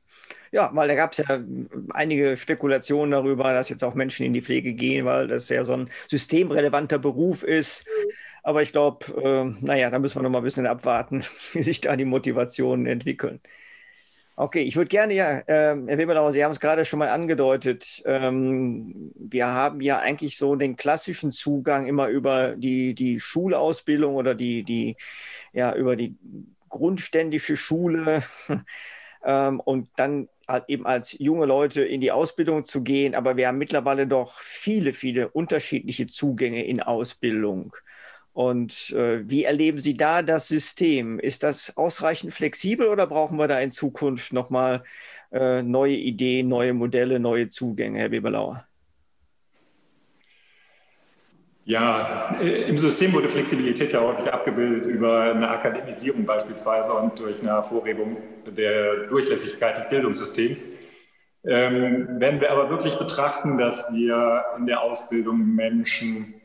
[0.52, 1.42] Ja, weil da gab es ja
[1.94, 5.74] einige Spekulationen darüber, dass jetzt auch Menschen in die Pflege gehen, weil das ja so
[5.74, 7.86] ein systemrelevanter Beruf ist.
[7.86, 8.12] Mhm.
[8.48, 11.82] Aber ich glaube, äh, naja, da müssen wir noch mal ein bisschen abwarten, wie sich
[11.82, 13.42] da die Motivationen entwickeln.
[14.38, 18.02] Okay, ich würde gerne, ja, äh, Herr Weberlauer, Sie haben es gerade schon mal angedeutet.
[18.06, 24.34] Ähm, wir haben ja eigentlich so den klassischen Zugang immer über die, die Schulausbildung oder
[24.34, 24.96] die, die,
[25.52, 26.16] ja, über die
[26.70, 28.24] grundständische Schule
[29.26, 33.14] ähm, und dann halt eben als junge Leute in die Ausbildung zu gehen.
[33.14, 37.76] Aber wir haben mittlerweile doch viele, viele unterschiedliche Zugänge in Ausbildung.
[38.38, 41.18] Und äh, wie erleben Sie da das System?
[41.18, 44.84] Ist das ausreichend flexibel oder brauchen wir da in Zukunft nochmal
[45.32, 48.64] äh, neue Ideen, neue Modelle, neue Zugänge, Herr Weberlauer?
[51.66, 57.40] Ja, äh, im System wurde Flexibilität ja häufig abgebildet über eine Akademisierung beispielsweise und durch
[57.40, 58.18] eine Hervorhebung
[58.56, 60.68] der Durchlässigkeit des Bildungssystems.
[61.44, 66.36] Ähm, wenn wir aber wirklich betrachten, dass wir in der Ausbildung Menschen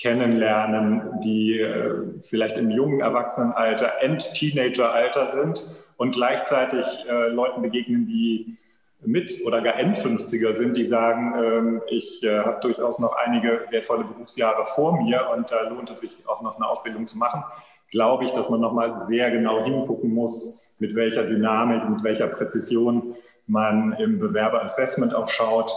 [0.00, 8.56] kennenlernen, die äh, vielleicht im jungen Erwachsenenalter, End-Teenager-Alter sind und gleichzeitig äh, Leuten begegnen, die
[9.04, 14.04] mit oder gar End-50er sind, die sagen, ähm, ich äh, habe durchaus noch einige wertvolle
[14.04, 17.42] Berufsjahre vor mir und da lohnt es sich auch noch eine Ausbildung zu machen,
[17.90, 23.16] glaube ich, dass man nochmal sehr genau hingucken muss, mit welcher Dynamik, mit welcher Präzision
[23.46, 25.72] man im Bewerberassessment auch schaut,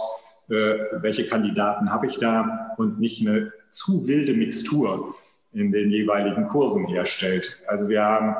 [0.48, 5.14] welche Kandidaten habe ich da und nicht eine zu wilde Mixtur
[5.52, 7.62] in den jeweiligen Kursen herstellt.
[7.66, 8.34] Also wir haben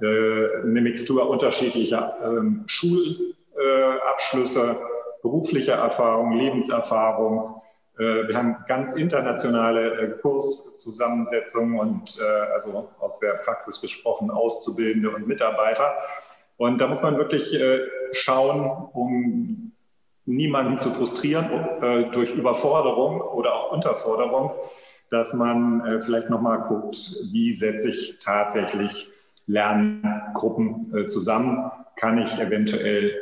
[0.00, 4.76] äh, eine Mixtur unterschiedlicher ähm, Schulabschlüsse, äh,
[5.22, 7.60] beruflicher Erfahrung, Lebenserfahrung.
[7.98, 12.24] Äh, wir haben ganz internationale äh, Kurszusammensetzungen und äh,
[12.54, 15.92] also aus der Praxis gesprochen Auszubildende und Mitarbeiter.
[16.56, 17.80] Und da muss man wirklich äh,
[18.12, 19.67] schauen, um
[20.28, 24.52] niemanden zu frustrieren äh, durch Überforderung oder auch Unterforderung,
[25.10, 26.96] dass man äh, vielleicht nochmal guckt,
[27.32, 29.08] wie setze ich tatsächlich
[29.46, 31.70] Lerngruppen äh, zusammen?
[31.96, 33.12] Kann ich eventuell,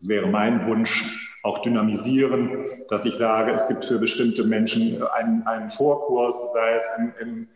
[0.00, 1.04] das wäre mein Wunsch,
[1.42, 2.50] auch dynamisieren,
[2.88, 7.48] dass ich sage, es gibt für bestimmte Menschen einen, einen Vorkurs, sei es im, im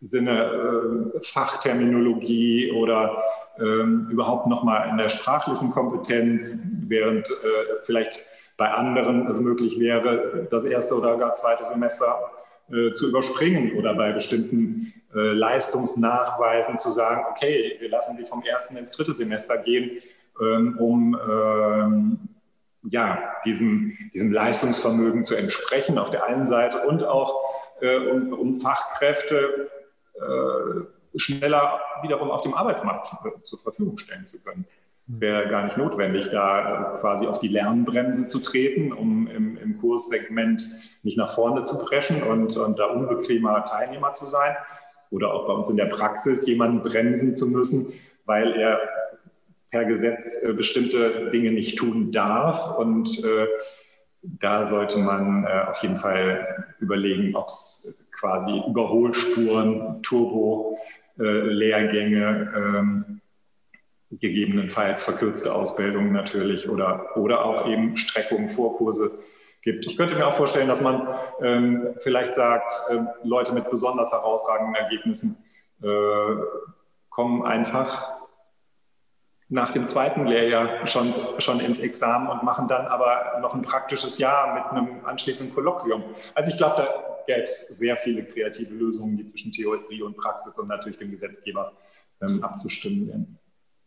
[0.00, 3.22] Sinne äh, Fachterminologie oder
[3.58, 8.26] ähm, überhaupt nochmal in der sprachlichen Kompetenz, während äh, vielleicht
[8.58, 12.30] bei anderen es möglich wäre, das erste oder gar zweite Semester
[12.70, 18.42] äh, zu überspringen oder bei bestimmten äh, Leistungsnachweisen zu sagen, okay, wir lassen die vom
[18.42, 20.02] ersten ins dritte Semester gehen,
[20.42, 22.18] ähm, um ähm,
[22.82, 27.40] ja, diesem, diesem Leistungsvermögen zu entsprechen auf der einen Seite und auch
[27.80, 29.70] äh, um, um Fachkräfte
[30.14, 33.08] äh, schneller wiederum auf dem Arbeitsmarkt
[33.44, 34.66] zur Verfügung stellen zu können.
[35.10, 39.56] Es wäre gar nicht notwendig, da äh, quasi auf die Lernbremse zu treten, um im,
[39.56, 40.62] im Kurssegment
[41.02, 44.54] nicht nach vorne zu preschen und, und da unbequemer Teilnehmer zu sein.
[45.10, 47.90] Oder auch bei uns in der Praxis jemanden bremsen zu müssen,
[48.26, 48.78] weil er
[49.70, 52.76] per Gesetz äh, bestimmte Dinge nicht tun darf.
[52.76, 53.46] Und äh,
[54.20, 63.20] da sollte man auf jeden Fall überlegen, ob es quasi Überholspuren, Turbo-Lehrgänge, ähm,
[64.10, 69.18] gegebenenfalls verkürzte Ausbildung natürlich oder, oder auch eben Streckungen, Vorkurse
[69.62, 69.86] gibt.
[69.86, 71.06] Ich könnte mir auch vorstellen, dass man
[71.42, 75.44] ähm, vielleicht sagt, äh, Leute mit besonders herausragenden Ergebnissen
[75.82, 75.86] äh,
[77.10, 78.18] kommen einfach
[79.50, 84.18] nach dem zweiten Lehrjahr schon, schon ins Examen und machen dann aber noch ein praktisches
[84.18, 86.04] Jahr mit einem anschließenden Kolloquium.
[86.34, 90.58] Also ich glaube, da gäbe es sehr viele kreative Lösungen, die zwischen Theorie und Praxis
[90.58, 91.72] und natürlich dem Gesetzgeber
[92.20, 93.38] ähm, abzustimmen wären.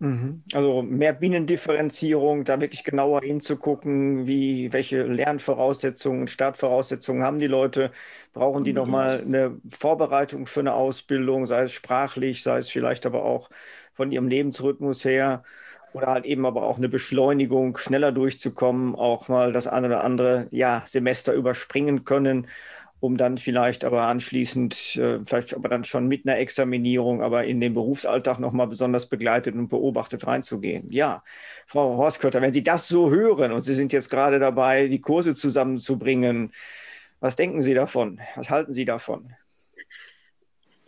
[0.01, 0.41] Mhm.
[0.55, 7.91] Also mehr Bienendifferenzierung, da wirklich genauer hinzugucken, wie, welche Lernvoraussetzungen, Startvoraussetzungen haben die Leute,
[8.33, 8.77] brauchen die mhm.
[8.77, 13.51] nochmal eine Vorbereitung für eine Ausbildung, sei es sprachlich, sei es vielleicht aber auch
[13.93, 15.43] von ihrem Lebensrhythmus her
[15.93, 20.47] oder halt eben aber auch eine Beschleunigung, schneller durchzukommen, auch mal das eine oder andere
[20.49, 22.47] ja, Semester überspringen können
[23.01, 27.59] um dann vielleicht aber anschließend, äh, vielleicht aber dann schon mit einer Examinierung, aber in
[27.59, 30.89] den Berufsalltag nochmal besonders begleitet und beobachtet reinzugehen.
[30.91, 31.23] Ja,
[31.65, 35.33] Frau Horstkötter, wenn Sie das so hören und Sie sind jetzt gerade dabei, die Kurse
[35.33, 36.53] zusammenzubringen,
[37.19, 38.21] was denken Sie davon?
[38.35, 39.35] Was halten Sie davon?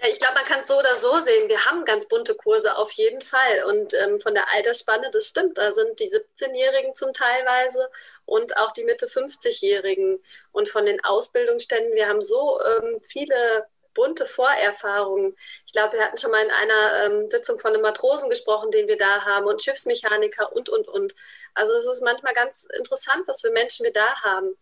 [0.10, 1.48] Ich glaube, man kann es so oder so sehen.
[1.48, 3.64] Wir haben ganz bunte Kurse auf jeden Fall.
[3.70, 7.90] Und ähm, von der Altersspanne, das stimmt, da sind die 17-Jährigen zum Teilweise
[8.26, 10.20] und auch die Mitte 50-Jährigen.
[10.52, 15.36] Und von den Ausbildungsständen, wir haben so ähm, viele bunte Vorerfahrungen.
[15.66, 18.88] Ich glaube, wir hatten schon mal in einer ähm, Sitzung von einem Matrosen gesprochen, den
[18.88, 21.14] wir da haben, und Schiffsmechaniker und, und, und.
[21.54, 24.58] Also es ist manchmal ganz interessant, was für Menschen wir da haben.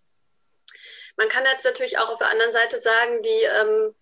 [1.18, 3.96] Man kann jetzt natürlich auch auf der anderen Seite sagen, die ähm,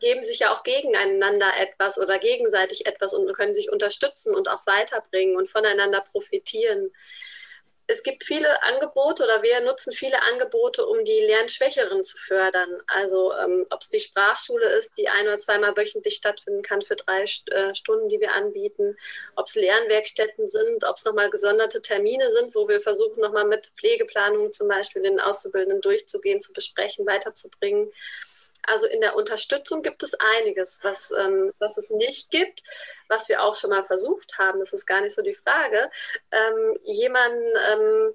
[0.00, 4.66] geben sich ja auch gegeneinander etwas oder gegenseitig etwas und können sich unterstützen und auch
[4.66, 6.92] weiterbringen und voneinander profitieren.
[7.90, 12.82] Es gibt viele Angebote oder wir nutzen viele Angebote, um die Lernschwächeren zu fördern.
[12.86, 16.96] Also ähm, ob es die Sprachschule ist, die ein- oder zweimal wöchentlich stattfinden kann für
[16.96, 18.94] drei äh, Stunden, die wir anbieten,
[19.36, 23.72] ob es Lernwerkstätten sind, ob es nochmal gesonderte Termine sind, wo wir versuchen, nochmal mit
[23.74, 27.90] Pflegeplanungen zum Beispiel den Auszubildenden durchzugehen, zu besprechen, weiterzubringen.
[28.68, 32.62] Also in der Unterstützung gibt es einiges, was, ähm, was es nicht gibt,
[33.08, 35.90] was wir auch schon mal versucht haben, das ist gar nicht so die Frage,
[36.30, 38.14] ähm, jemanden ähm,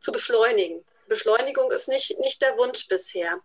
[0.00, 0.84] zu beschleunigen.
[1.08, 3.40] Beschleunigung ist nicht, nicht der Wunsch bisher.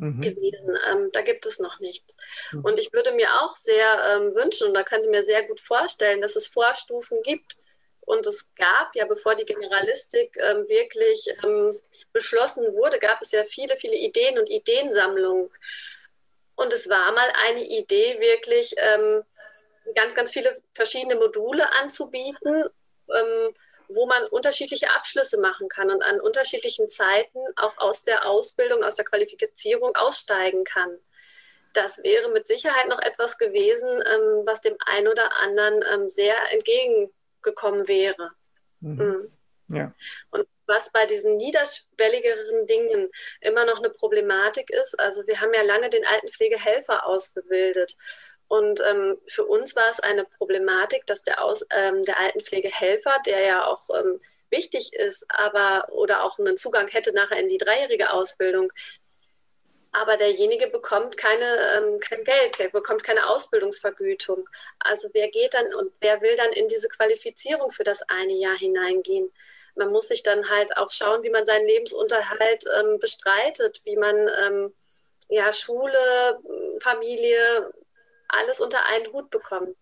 [0.00, 0.20] Mhm.
[0.20, 0.78] gewesen.
[0.88, 2.16] Ähm, da gibt es noch nichts.
[2.52, 2.64] Mhm.
[2.64, 6.20] Und ich würde mir auch sehr ähm, wünschen, und da könnte mir sehr gut vorstellen,
[6.20, 7.56] dass es Vorstufen gibt,
[8.08, 11.78] und es gab ja, bevor die Generalistik ähm, wirklich ähm,
[12.14, 15.50] beschlossen wurde, gab es ja viele, viele Ideen und Ideensammlungen.
[16.56, 19.24] Und es war mal eine Idee, wirklich ähm,
[19.94, 22.64] ganz, ganz viele verschiedene Module anzubieten,
[23.14, 23.54] ähm,
[23.88, 28.94] wo man unterschiedliche Abschlüsse machen kann und an unterschiedlichen Zeiten auch aus der Ausbildung, aus
[28.94, 30.98] der Qualifizierung aussteigen kann.
[31.74, 36.36] Das wäre mit Sicherheit noch etwas gewesen, ähm, was dem einen oder anderen ähm, sehr
[36.52, 38.32] entgegen gekommen wäre.
[38.80, 39.30] Mhm.
[39.68, 39.76] Mhm.
[39.76, 39.92] Ja.
[40.30, 45.62] Und was bei diesen niederschwelligeren Dingen immer noch eine Problematik ist, also wir haben ja
[45.62, 47.96] lange den Altenpflegehelfer ausgebildet.
[48.48, 53.40] Und ähm, für uns war es eine Problematik, dass der, Aus, ähm, der Altenpflegehelfer, der
[53.40, 54.18] ja auch ähm,
[54.50, 58.72] wichtig ist, aber oder auch einen Zugang hätte nachher in die dreijährige Ausbildung,
[60.00, 61.44] aber derjenige bekommt keine,
[61.76, 64.48] ähm, kein Geld, der bekommt keine Ausbildungsvergütung.
[64.78, 68.56] Also wer geht dann und wer will dann in diese Qualifizierung für das eine Jahr
[68.56, 69.30] hineingehen?
[69.78, 74.16] man muss sich dann halt auch schauen, wie man seinen Lebensunterhalt ähm, bestreitet, wie man
[74.16, 74.74] ähm,
[75.28, 76.38] ja, Schule,
[76.80, 77.72] Familie,
[78.28, 79.76] alles unter einen Hut bekommt.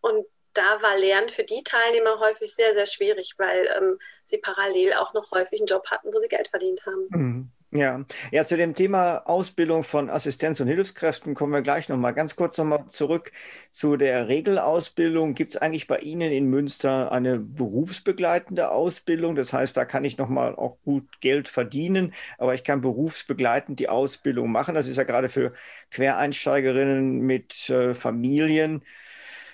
[0.00, 4.94] Und da war Lernen für die Teilnehmer häufig sehr, sehr schwierig, weil ähm, sie parallel
[4.94, 7.06] auch noch häufig einen Job hatten, wo sie Geld verdient haben.
[7.10, 7.50] Mhm.
[7.76, 8.06] Ja.
[8.30, 12.14] ja, zu dem Thema Ausbildung von Assistenz- und Hilfskräften kommen wir gleich nochmal.
[12.14, 13.32] Ganz kurz nochmal zurück
[13.70, 15.34] zu der Regelausbildung.
[15.34, 19.34] Gibt es eigentlich bei Ihnen in Münster eine berufsbegleitende Ausbildung?
[19.34, 23.90] Das heißt, da kann ich nochmal auch gut Geld verdienen, aber ich kann berufsbegleitend die
[23.90, 24.74] Ausbildung machen.
[24.74, 25.52] Das ist ja gerade für
[25.90, 28.82] Quereinsteigerinnen mit äh, Familien.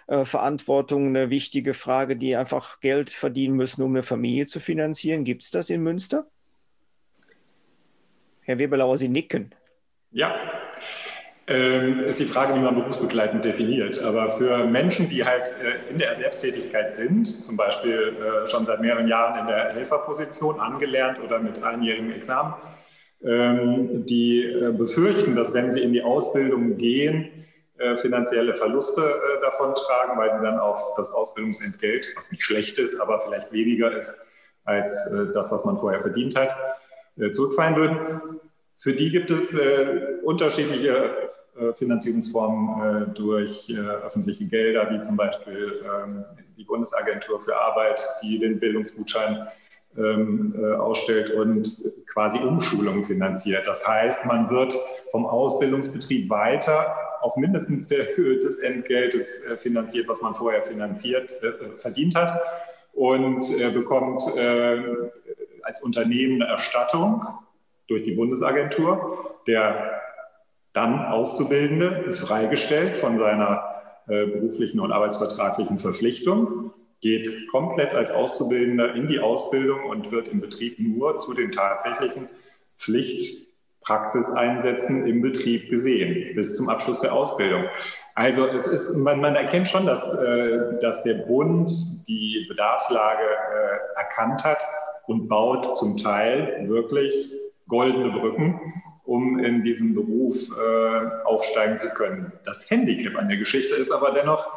[0.09, 5.25] Äh, Verantwortung eine wichtige Frage, die einfach Geld verdienen müssen, um eine Familie zu finanzieren.
[5.25, 6.27] Gibt es das in Münster?
[8.43, 9.55] Herr Weberlauer, Sie nicken.
[10.11, 10.35] Ja,
[11.49, 14.01] ähm, ist die Frage, wie man berufsbegleitend definiert.
[14.03, 18.81] Aber für Menschen, die halt äh, in der Erwerbstätigkeit sind, zum Beispiel äh, schon seit
[18.81, 22.55] mehreren Jahren in der Helferposition angelernt oder mit einjährigem Examen,
[23.25, 27.29] ähm, die äh, befürchten, dass wenn sie in die Ausbildung gehen,
[27.79, 32.79] äh, finanzielle Verluste äh, davon tragen, weil sie dann auf das Ausbildungsentgelt, was nicht schlecht
[32.79, 34.17] ist, aber vielleicht weniger ist
[34.65, 36.57] als äh, das, was man vorher verdient hat,
[37.33, 38.41] zurückfallen würden.
[38.83, 41.15] Für die gibt es äh, unterschiedliche
[41.57, 43.73] äh, Finanzierungsformen durch
[44.05, 46.25] öffentliche Gelder, wie zum Beispiel ähm,
[46.57, 49.47] die Bundesagentur für Arbeit, die den Bildungsgutschein
[49.97, 51.81] ähm, ausstellt und
[52.13, 53.69] quasi Umschulungen finanziert.
[53.69, 54.75] Das heißt, man wird
[55.13, 61.33] vom Ausbildungsbetrieb weiter auf mindestens der Höhe des Entgeltes finanziert, was man vorher finanziert,
[61.77, 62.41] verdient hat
[62.95, 64.23] und bekommt
[65.65, 67.27] als Unternehmen eine Erstattung
[67.89, 69.39] durch die Bundesagentur.
[69.47, 70.01] Der
[70.73, 78.95] dann Auszubildende ist freigestellt von seiner äh, beruflichen und arbeitsvertraglichen Verpflichtung, geht komplett als Auszubildender
[78.95, 82.31] in die Ausbildung und wird im Betrieb nur zu den tatsächlichen
[82.79, 87.65] Pflichtpraxiseinsätzen im Betrieb gesehen, bis zum Abschluss der Ausbildung.
[88.15, 91.71] Also es ist, man, man erkennt schon, dass, äh, dass der Bund
[92.09, 94.65] die Bedarfslage äh, erkannt hat
[95.07, 97.33] und baut zum Teil wirklich
[97.69, 98.61] goldene Brücken,
[99.05, 102.33] um in diesem Beruf äh, aufsteigen zu können.
[102.45, 104.51] Das Handicap an der Geschichte ist aber dennoch,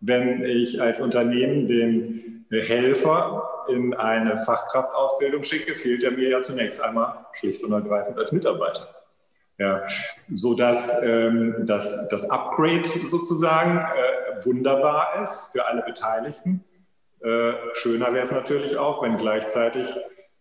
[0.00, 6.82] wenn ich als Unternehmen den Helfer in eine Fachkraftausbildung schicke, fehlt er mir ja zunächst
[6.82, 8.88] einmal schlicht und ergreifend als Mitarbeiter.
[9.58, 9.82] Ja,
[10.32, 16.64] so dass ähm, das, das Upgrade sozusagen äh, wunderbar ist für alle Beteiligten.
[17.22, 19.86] Äh, schöner wäre es natürlich auch, wenn gleichzeitig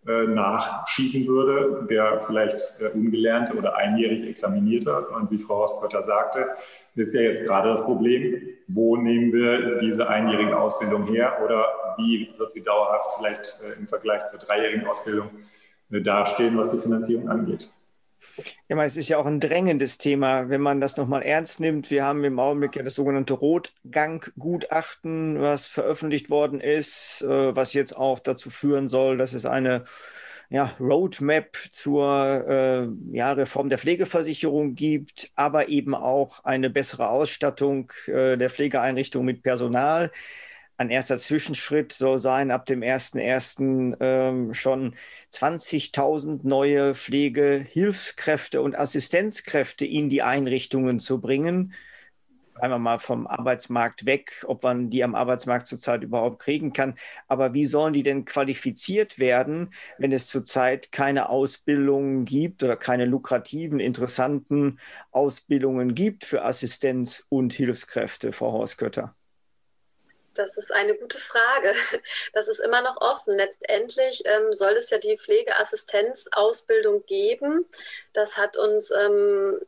[0.07, 5.07] äh, nachschieben würde, der vielleicht äh, ungelernte oder einjährig examinierte.
[5.09, 6.47] Und wie Frau Hoskötter sagte,
[6.95, 11.65] ist ja jetzt gerade das Problem, wo nehmen wir diese einjährige Ausbildung her oder
[11.97, 15.29] wie wird sie dauerhaft vielleicht äh, im Vergleich zur dreijährigen Ausbildung
[15.91, 17.71] äh, dastehen, was die Finanzierung angeht.
[18.67, 21.91] Ja, es ist ja auch ein drängendes Thema, wenn man das nochmal ernst nimmt.
[21.91, 27.95] Wir haben im Augenblick ja das sogenannte Rotgang-Gutachten, was veröffentlicht worden ist, äh, was jetzt
[27.95, 29.83] auch dazu führen soll, dass es eine
[30.49, 37.91] ja, Roadmap zur äh, ja, Reform der Pflegeversicherung gibt, aber eben auch eine bessere Ausstattung
[38.07, 40.11] äh, der Pflegeeinrichtungen mit Personal.
[40.79, 43.97] Ein erster Zwischenschritt soll sein, ab dem 1.1.
[43.99, 44.95] Ähm, schon
[45.29, 51.73] 20.000 neue Pflegehilfskräfte und Assistenzkräfte in die Einrichtungen zu bringen.
[52.55, 56.95] Einmal mal vom Arbeitsmarkt weg, ob man die am Arbeitsmarkt zurzeit überhaupt kriegen kann.
[57.27, 63.03] Aber wie sollen die denn qualifiziert werden, wenn es zurzeit keine Ausbildungen gibt oder keine
[63.03, 64.79] lukrativen, interessanten
[65.11, 69.13] Ausbildungen gibt für Assistenz- und Hilfskräfte, Frau Horstkötter?
[70.39, 71.73] Das ist eine gute Frage.
[72.33, 73.35] Das ist immer noch offen.
[73.35, 77.65] Letztendlich ähm, soll es ja die Pflegeassistenzausbildung geben.
[78.13, 79.59] Das hat uns ähm,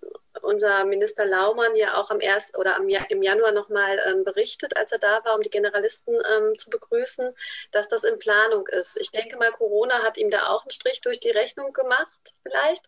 [0.41, 2.55] unser Minister Laumann ja auch am 1.
[2.55, 6.57] oder am, im Januar nochmal ähm, berichtet, als er da war, um die Generalisten ähm,
[6.57, 7.35] zu begrüßen,
[7.71, 8.97] dass das in Planung ist.
[8.97, 12.85] Ich denke mal, Corona hat ihm da auch einen Strich durch die Rechnung gemacht, vielleicht.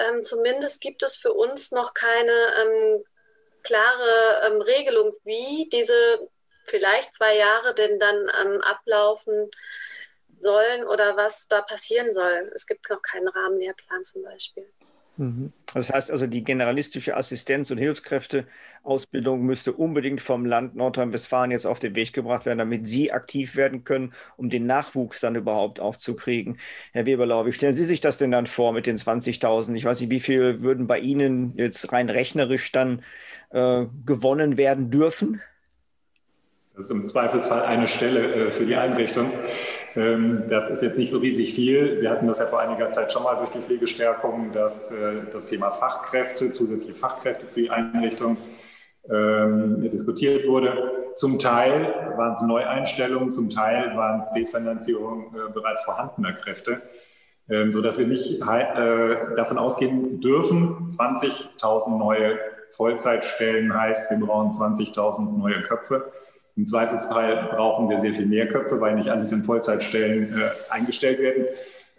[0.00, 3.04] Ähm, zumindest gibt es für uns noch keine ähm,
[3.62, 6.28] klare ähm, Regelung, wie diese
[6.66, 9.50] vielleicht zwei Jahre denn dann ähm, ablaufen
[10.38, 12.50] sollen oder was da passieren soll.
[12.54, 14.66] Es gibt noch keinen Rahmenlehrplan zum Beispiel.
[15.18, 15.52] Mhm.
[15.72, 21.78] Das heißt also, die generalistische Assistenz- und Hilfskräfteausbildung müsste unbedingt vom Land Nordrhein-Westfalen jetzt auf
[21.78, 25.96] den Weg gebracht werden, damit Sie aktiv werden können, um den Nachwuchs dann überhaupt auch
[25.96, 26.58] zu kriegen.
[26.92, 29.74] Herr Weberlau, wie stellen Sie sich das denn dann vor mit den 20.000?
[29.74, 33.02] Ich weiß nicht, wie viel würden bei Ihnen jetzt rein rechnerisch dann
[33.50, 35.40] äh, gewonnen werden dürfen?
[36.76, 39.32] Das ist im Zweifelsfall eine Stelle für die Einrichtung.
[39.96, 42.00] Ähm, das ist jetzt nicht so riesig viel.
[42.02, 44.92] Wir hatten das ja vor einiger Zeit schon mal durch die Pflegestärkung, dass
[45.32, 48.36] das Thema Fachkräfte, zusätzliche Fachkräfte für die Einrichtung
[49.10, 51.12] ähm, diskutiert wurde.
[51.14, 56.82] Zum Teil waren es Neueinstellungen, zum Teil waren es Definanzierung äh, bereits vorhandener Kräfte,
[57.48, 62.38] ähm, sodass wir nicht äh, davon ausgehen dürfen, 20.000 neue
[62.72, 66.12] Vollzeitstellen heißt, wir brauchen 20.000 neue Köpfe.
[66.56, 71.18] Im Zweifelsfall brauchen wir sehr viel mehr Köpfe, weil nicht alles in Vollzeitstellen äh, eingestellt
[71.18, 71.44] werden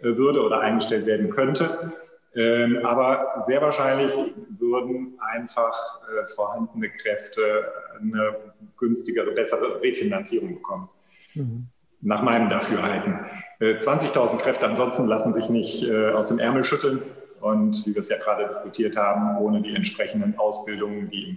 [0.00, 1.92] äh, würde oder eingestellt werden könnte.
[2.34, 4.12] Ähm, aber sehr wahrscheinlich
[4.58, 8.34] würden einfach äh, vorhandene Kräfte eine
[8.76, 10.88] günstigere, bessere Refinanzierung bekommen.
[11.34, 11.66] Mhm.
[12.00, 13.26] Nach meinem Dafürhalten.
[13.60, 17.02] Äh, 20.000 Kräfte ansonsten lassen sich nicht äh, aus dem Ärmel schütteln.
[17.40, 21.36] Und wie wir es ja gerade diskutiert haben, ohne die entsprechenden Ausbildungen, die im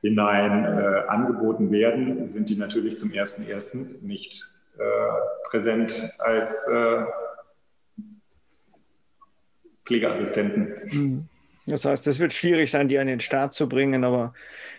[0.00, 4.02] Vorhinein äh, angeboten werden, sind die natürlich zum 1.1.
[4.02, 4.44] nicht
[4.78, 4.82] äh,
[5.48, 7.04] präsent als äh,
[9.84, 10.74] Pflegeassistenten.
[10.90, 11.28] Mhm.
[11.66, 14.32] Das heißt, es wird schwierig sein, die an den Start zu bringen, aber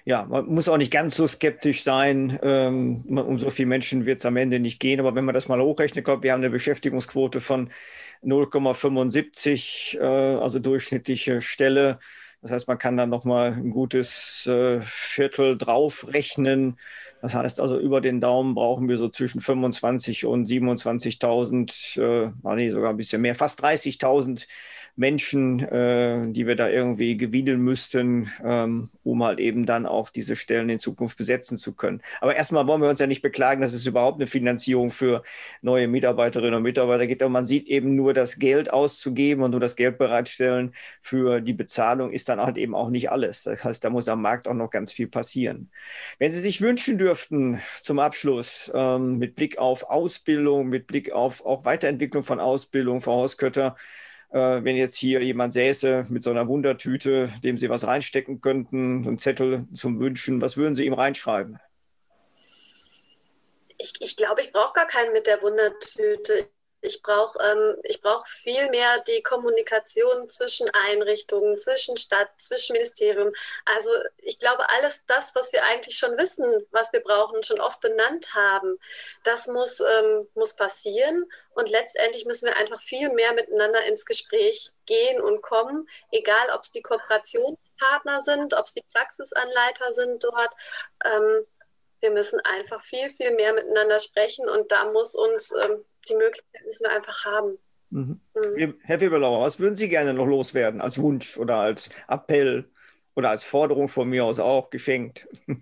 [0.04, 2.40] ja, man muss auch nicht ganz so skeptisch sein.
[2.42, 5.48] Ähm, um so viele Menschen wird es am Ende nicht gehen, aber wenn man das
[5.48, 7.70] mal hochrechnet, kommt, wir haben eine Beschäftigungsquote von
[8.24, 12.00] 0,75, äh, also durchschnittliche Stelle.
[12.42, 16.80] Das heißt, man kann dann nochmal ein gutes äh, Viertel draufrechnen.
[17.22, 22.72] Das heißt also, über den Daumen brauchen wir so zwischen 25 und 27.000, äh, nee,
[22.72, 24.48] sogar ein bisschen mehr, fast 30.000
[24.96, 30.36] Menschen, äh, die wir da irgendwie gewinnen müssten, ähm, um halt eben dann auch diese
[30.36, 32.02] Stellen in Zukunft besetzen zu können.
[32.20, 35.24] Aber erstmal wollen wir uns ja nicht beklagen, dass es überhaupt eine Finanzierung für
[35.62, 37.22] neue Mitarbeiterinnen und Mitarbeiter gibt.
[37.22, 41.54] Aber man sieht eben nur das Geld auszugeben und nur das Geld bereitstellen für die
[41.54, 43.44] Bezahlung ist dann halt eben auch nicht alles.
[43.44, 45.70] Das heißt, da muss am Markt auch noch ganz viel passieren.
[46.20, 51.46] Wenn Sie sich wünschen dürften zum Abschluss ähm, mit Blick auf Ausbildung, mit Blick auf
[51.46, 53.76] auch Weiterentwicklung von Ausbildung, Frau Hauskötter,
[54.32, 59.06] äh, wenn jetzt hier jemand säße mit so einer Wundertüte, dem Sie was reinstecken könnten,
[59.06, 61.60] einen Zettel zum Wünschen, was würden Sie ihm reinschreiben?
[63.78, 66.50] Ich, ich glaube, ich brauche gar keinen mit der Wundertüte.
[66.82, 73.32] Ich brauche ähm, brauch viel mehr die Kommunikation zwischen Einrichtungen, zwischen Stadt, zwischen Ministerium.
[73.66, 77.80] Also ich glaube, alles das, was wir eigentlich schon wissen, was wir brauchen schon oft
[77.82, 78.78] benannt haben,
[79.24, 81.26] das muss, ähm, muss passieren.
[81.54, 86.62] Und letztendlich müssen wir einfach viel mehr miteinander ins Gespräch gehen und kommen, egal ob
[86.62, 90.54] es die Kooperationspartner sind, ob es die Praxisanleiter sind dort.
[91.06, 91.46] Ähm,
[92.02, 95.78] wir müssen einfach viel, viel mehr miteinander sprechen und da muss uns ähm,
[96.10, 97.58] die Möglichkeit müssen wir einfach haben.
[97.92, 98.20] Mhm.
[98.34, 98.76] Mhm.
[98.82, 102.66] Herr Weberlauer, was würden Sie gerne noch loswerden als Wunsch oder als Appell
[103.16, 105.28] oder als Forderung von mir aus auch geschenkt?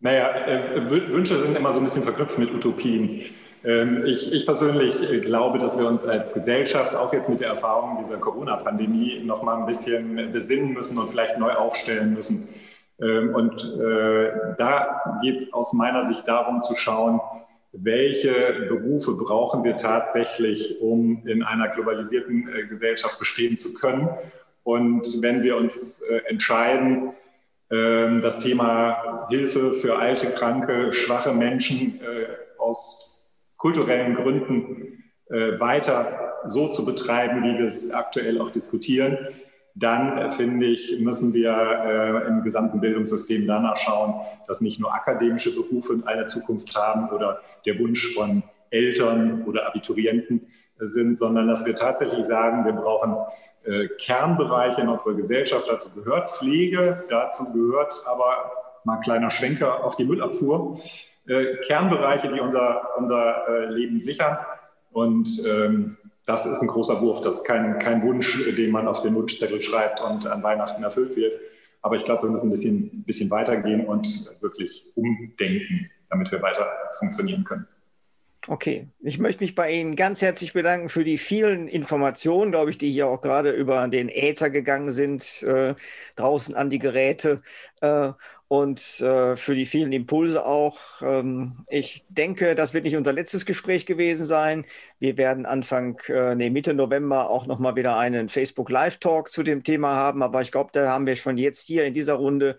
[0.00, 3.24] Naja, äh, Wünsche sind immer so ein bisschen verknüpft mit Utopien.
[3.64, 7.48] Ähm, ich, ich, persönlich äh, glaube, dass wir uns als Gesellschaft auch jetzt mit der
[7.48, 12.54] Erfahrung dieser Corona-Pandemie noch mal ein bisschen besinnen müssen und vielleicht neu aufstellen müssen.
[13.00, 17.20] Ähm, und äh, da geht es aus meiner Sicht darum zu schauen,
[17.72, 24.08] welche Berufe brauchen wir tatsächlich, um in einer globalisierten äh, Gesellschaft bestehen zu können.
[24.64, 27.12] Und wenn wir uns äh, entscheiden,
[27.70, 32.00] ähm, das Thema Hilfe für alte, kranke, schwache Menschen
[32.58, 39.18] aus kulturellen Gründen weiter so zu betreiben, wie wir es aktuell auch diskutieren,
[39.78, 44.14] dann äh, finde ich, müssen wir äh, im gesamten Bildungssystem danach schauen,
[44.46, 50.46] dass nicht nur akademische Berufe eine Zukunft haben oder der Wunsch von Eltern oder Abiturienten
[50.80, 53.16] äh, sind, sondern dass wir tatsächlich sagen, wir brauchen
[53.64, 55.68] äh, Kernbereiche in unserer Gesellschaft.
[55.68, 58.50] Dazu gehört Pflege, dazu gehört aber
[58.84, 60.80] mal kleiner Schwenker auch die Müllabfuhr.
[61.26, 64.38] Äh, Kernbereiche, die unser, unser äh, Leben sichern.
[64.90, 65.98] Und ähm,
[66.28, 67.22] das ist ein großer Wurf.
[67.22, 71.16] Das ist kein, kein Wunsch, den man auf den Wunschzettel schreibt und an Weihnachten erfüllt
[71.16, 71.40] wird.
[71.80, 74.06] Aber ich glaube, wir müssen ein bisschen, bisschen weitergehen und
[74.42, 76.68] wirklich umdenken, damit wir weiter
[76.98, 77.66] funktionieren können.
[78.46, 82.78] Okay, ich möchte mich bei Ihnen ganz herzlich bedanken für die vielen Informationen, glaube ich,
[82.78, 85.74] die hier auch gerade über den Äther gegangen sind, äh,
[86.16, 87.42] draußen an die Geräte
[87.82, 88.12] äh,
[88.46, 90.78] und äh, für die vielen Impulse auch.
[91.02, 94.64] Ähm, ich denke, das wird nicht unser letztes Gespräch gewesen sein.
[94.98, 99.42] Wir werden Anfang, äh, nee, Mitte November auch nochmal wieder einen Facebook Live Talk zu
[99.42, 102.56] dem Thema haben, aber ich glaube, da haben wir schon jetzt hier in dieser Runde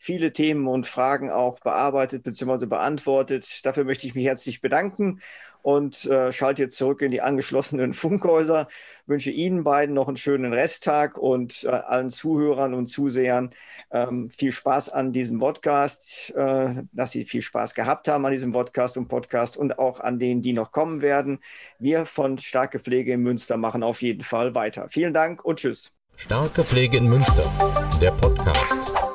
[0.00, 2.64] viele Themen und Fragen auch bearbeitet bzw.
[2.64, 3.66] beantwortet.
[3.66, 5.20] Dafür möchte ich mich herzlich bedanken
[5.60, 8.66] und äh, schalte jetzt zurück in die angeschlossenen Funkhäuser.
[9.06, 13.50] Wünsche Ihnen beiden noch einen schönen Resttag und äh, allen Zuhörern und Zusehern
[13.90, 18.52] ähm, viel Spaß an diesem Podcast, äh, dass Sie viel Spaß gehabt haben an diesem
[18.52, 21.40] Podcast und Podcast und auch an denen, die noch kommen werden.
[21.78, 24.88] Wir von Starke Pflege in Münster machen auf jeden Fall weiter.
[24.88, 25.92] Vielen Dank und tschüss.
[26.16, 27.44] Starke Pflege in Münster,
[28.00, 29.09] der Podcast.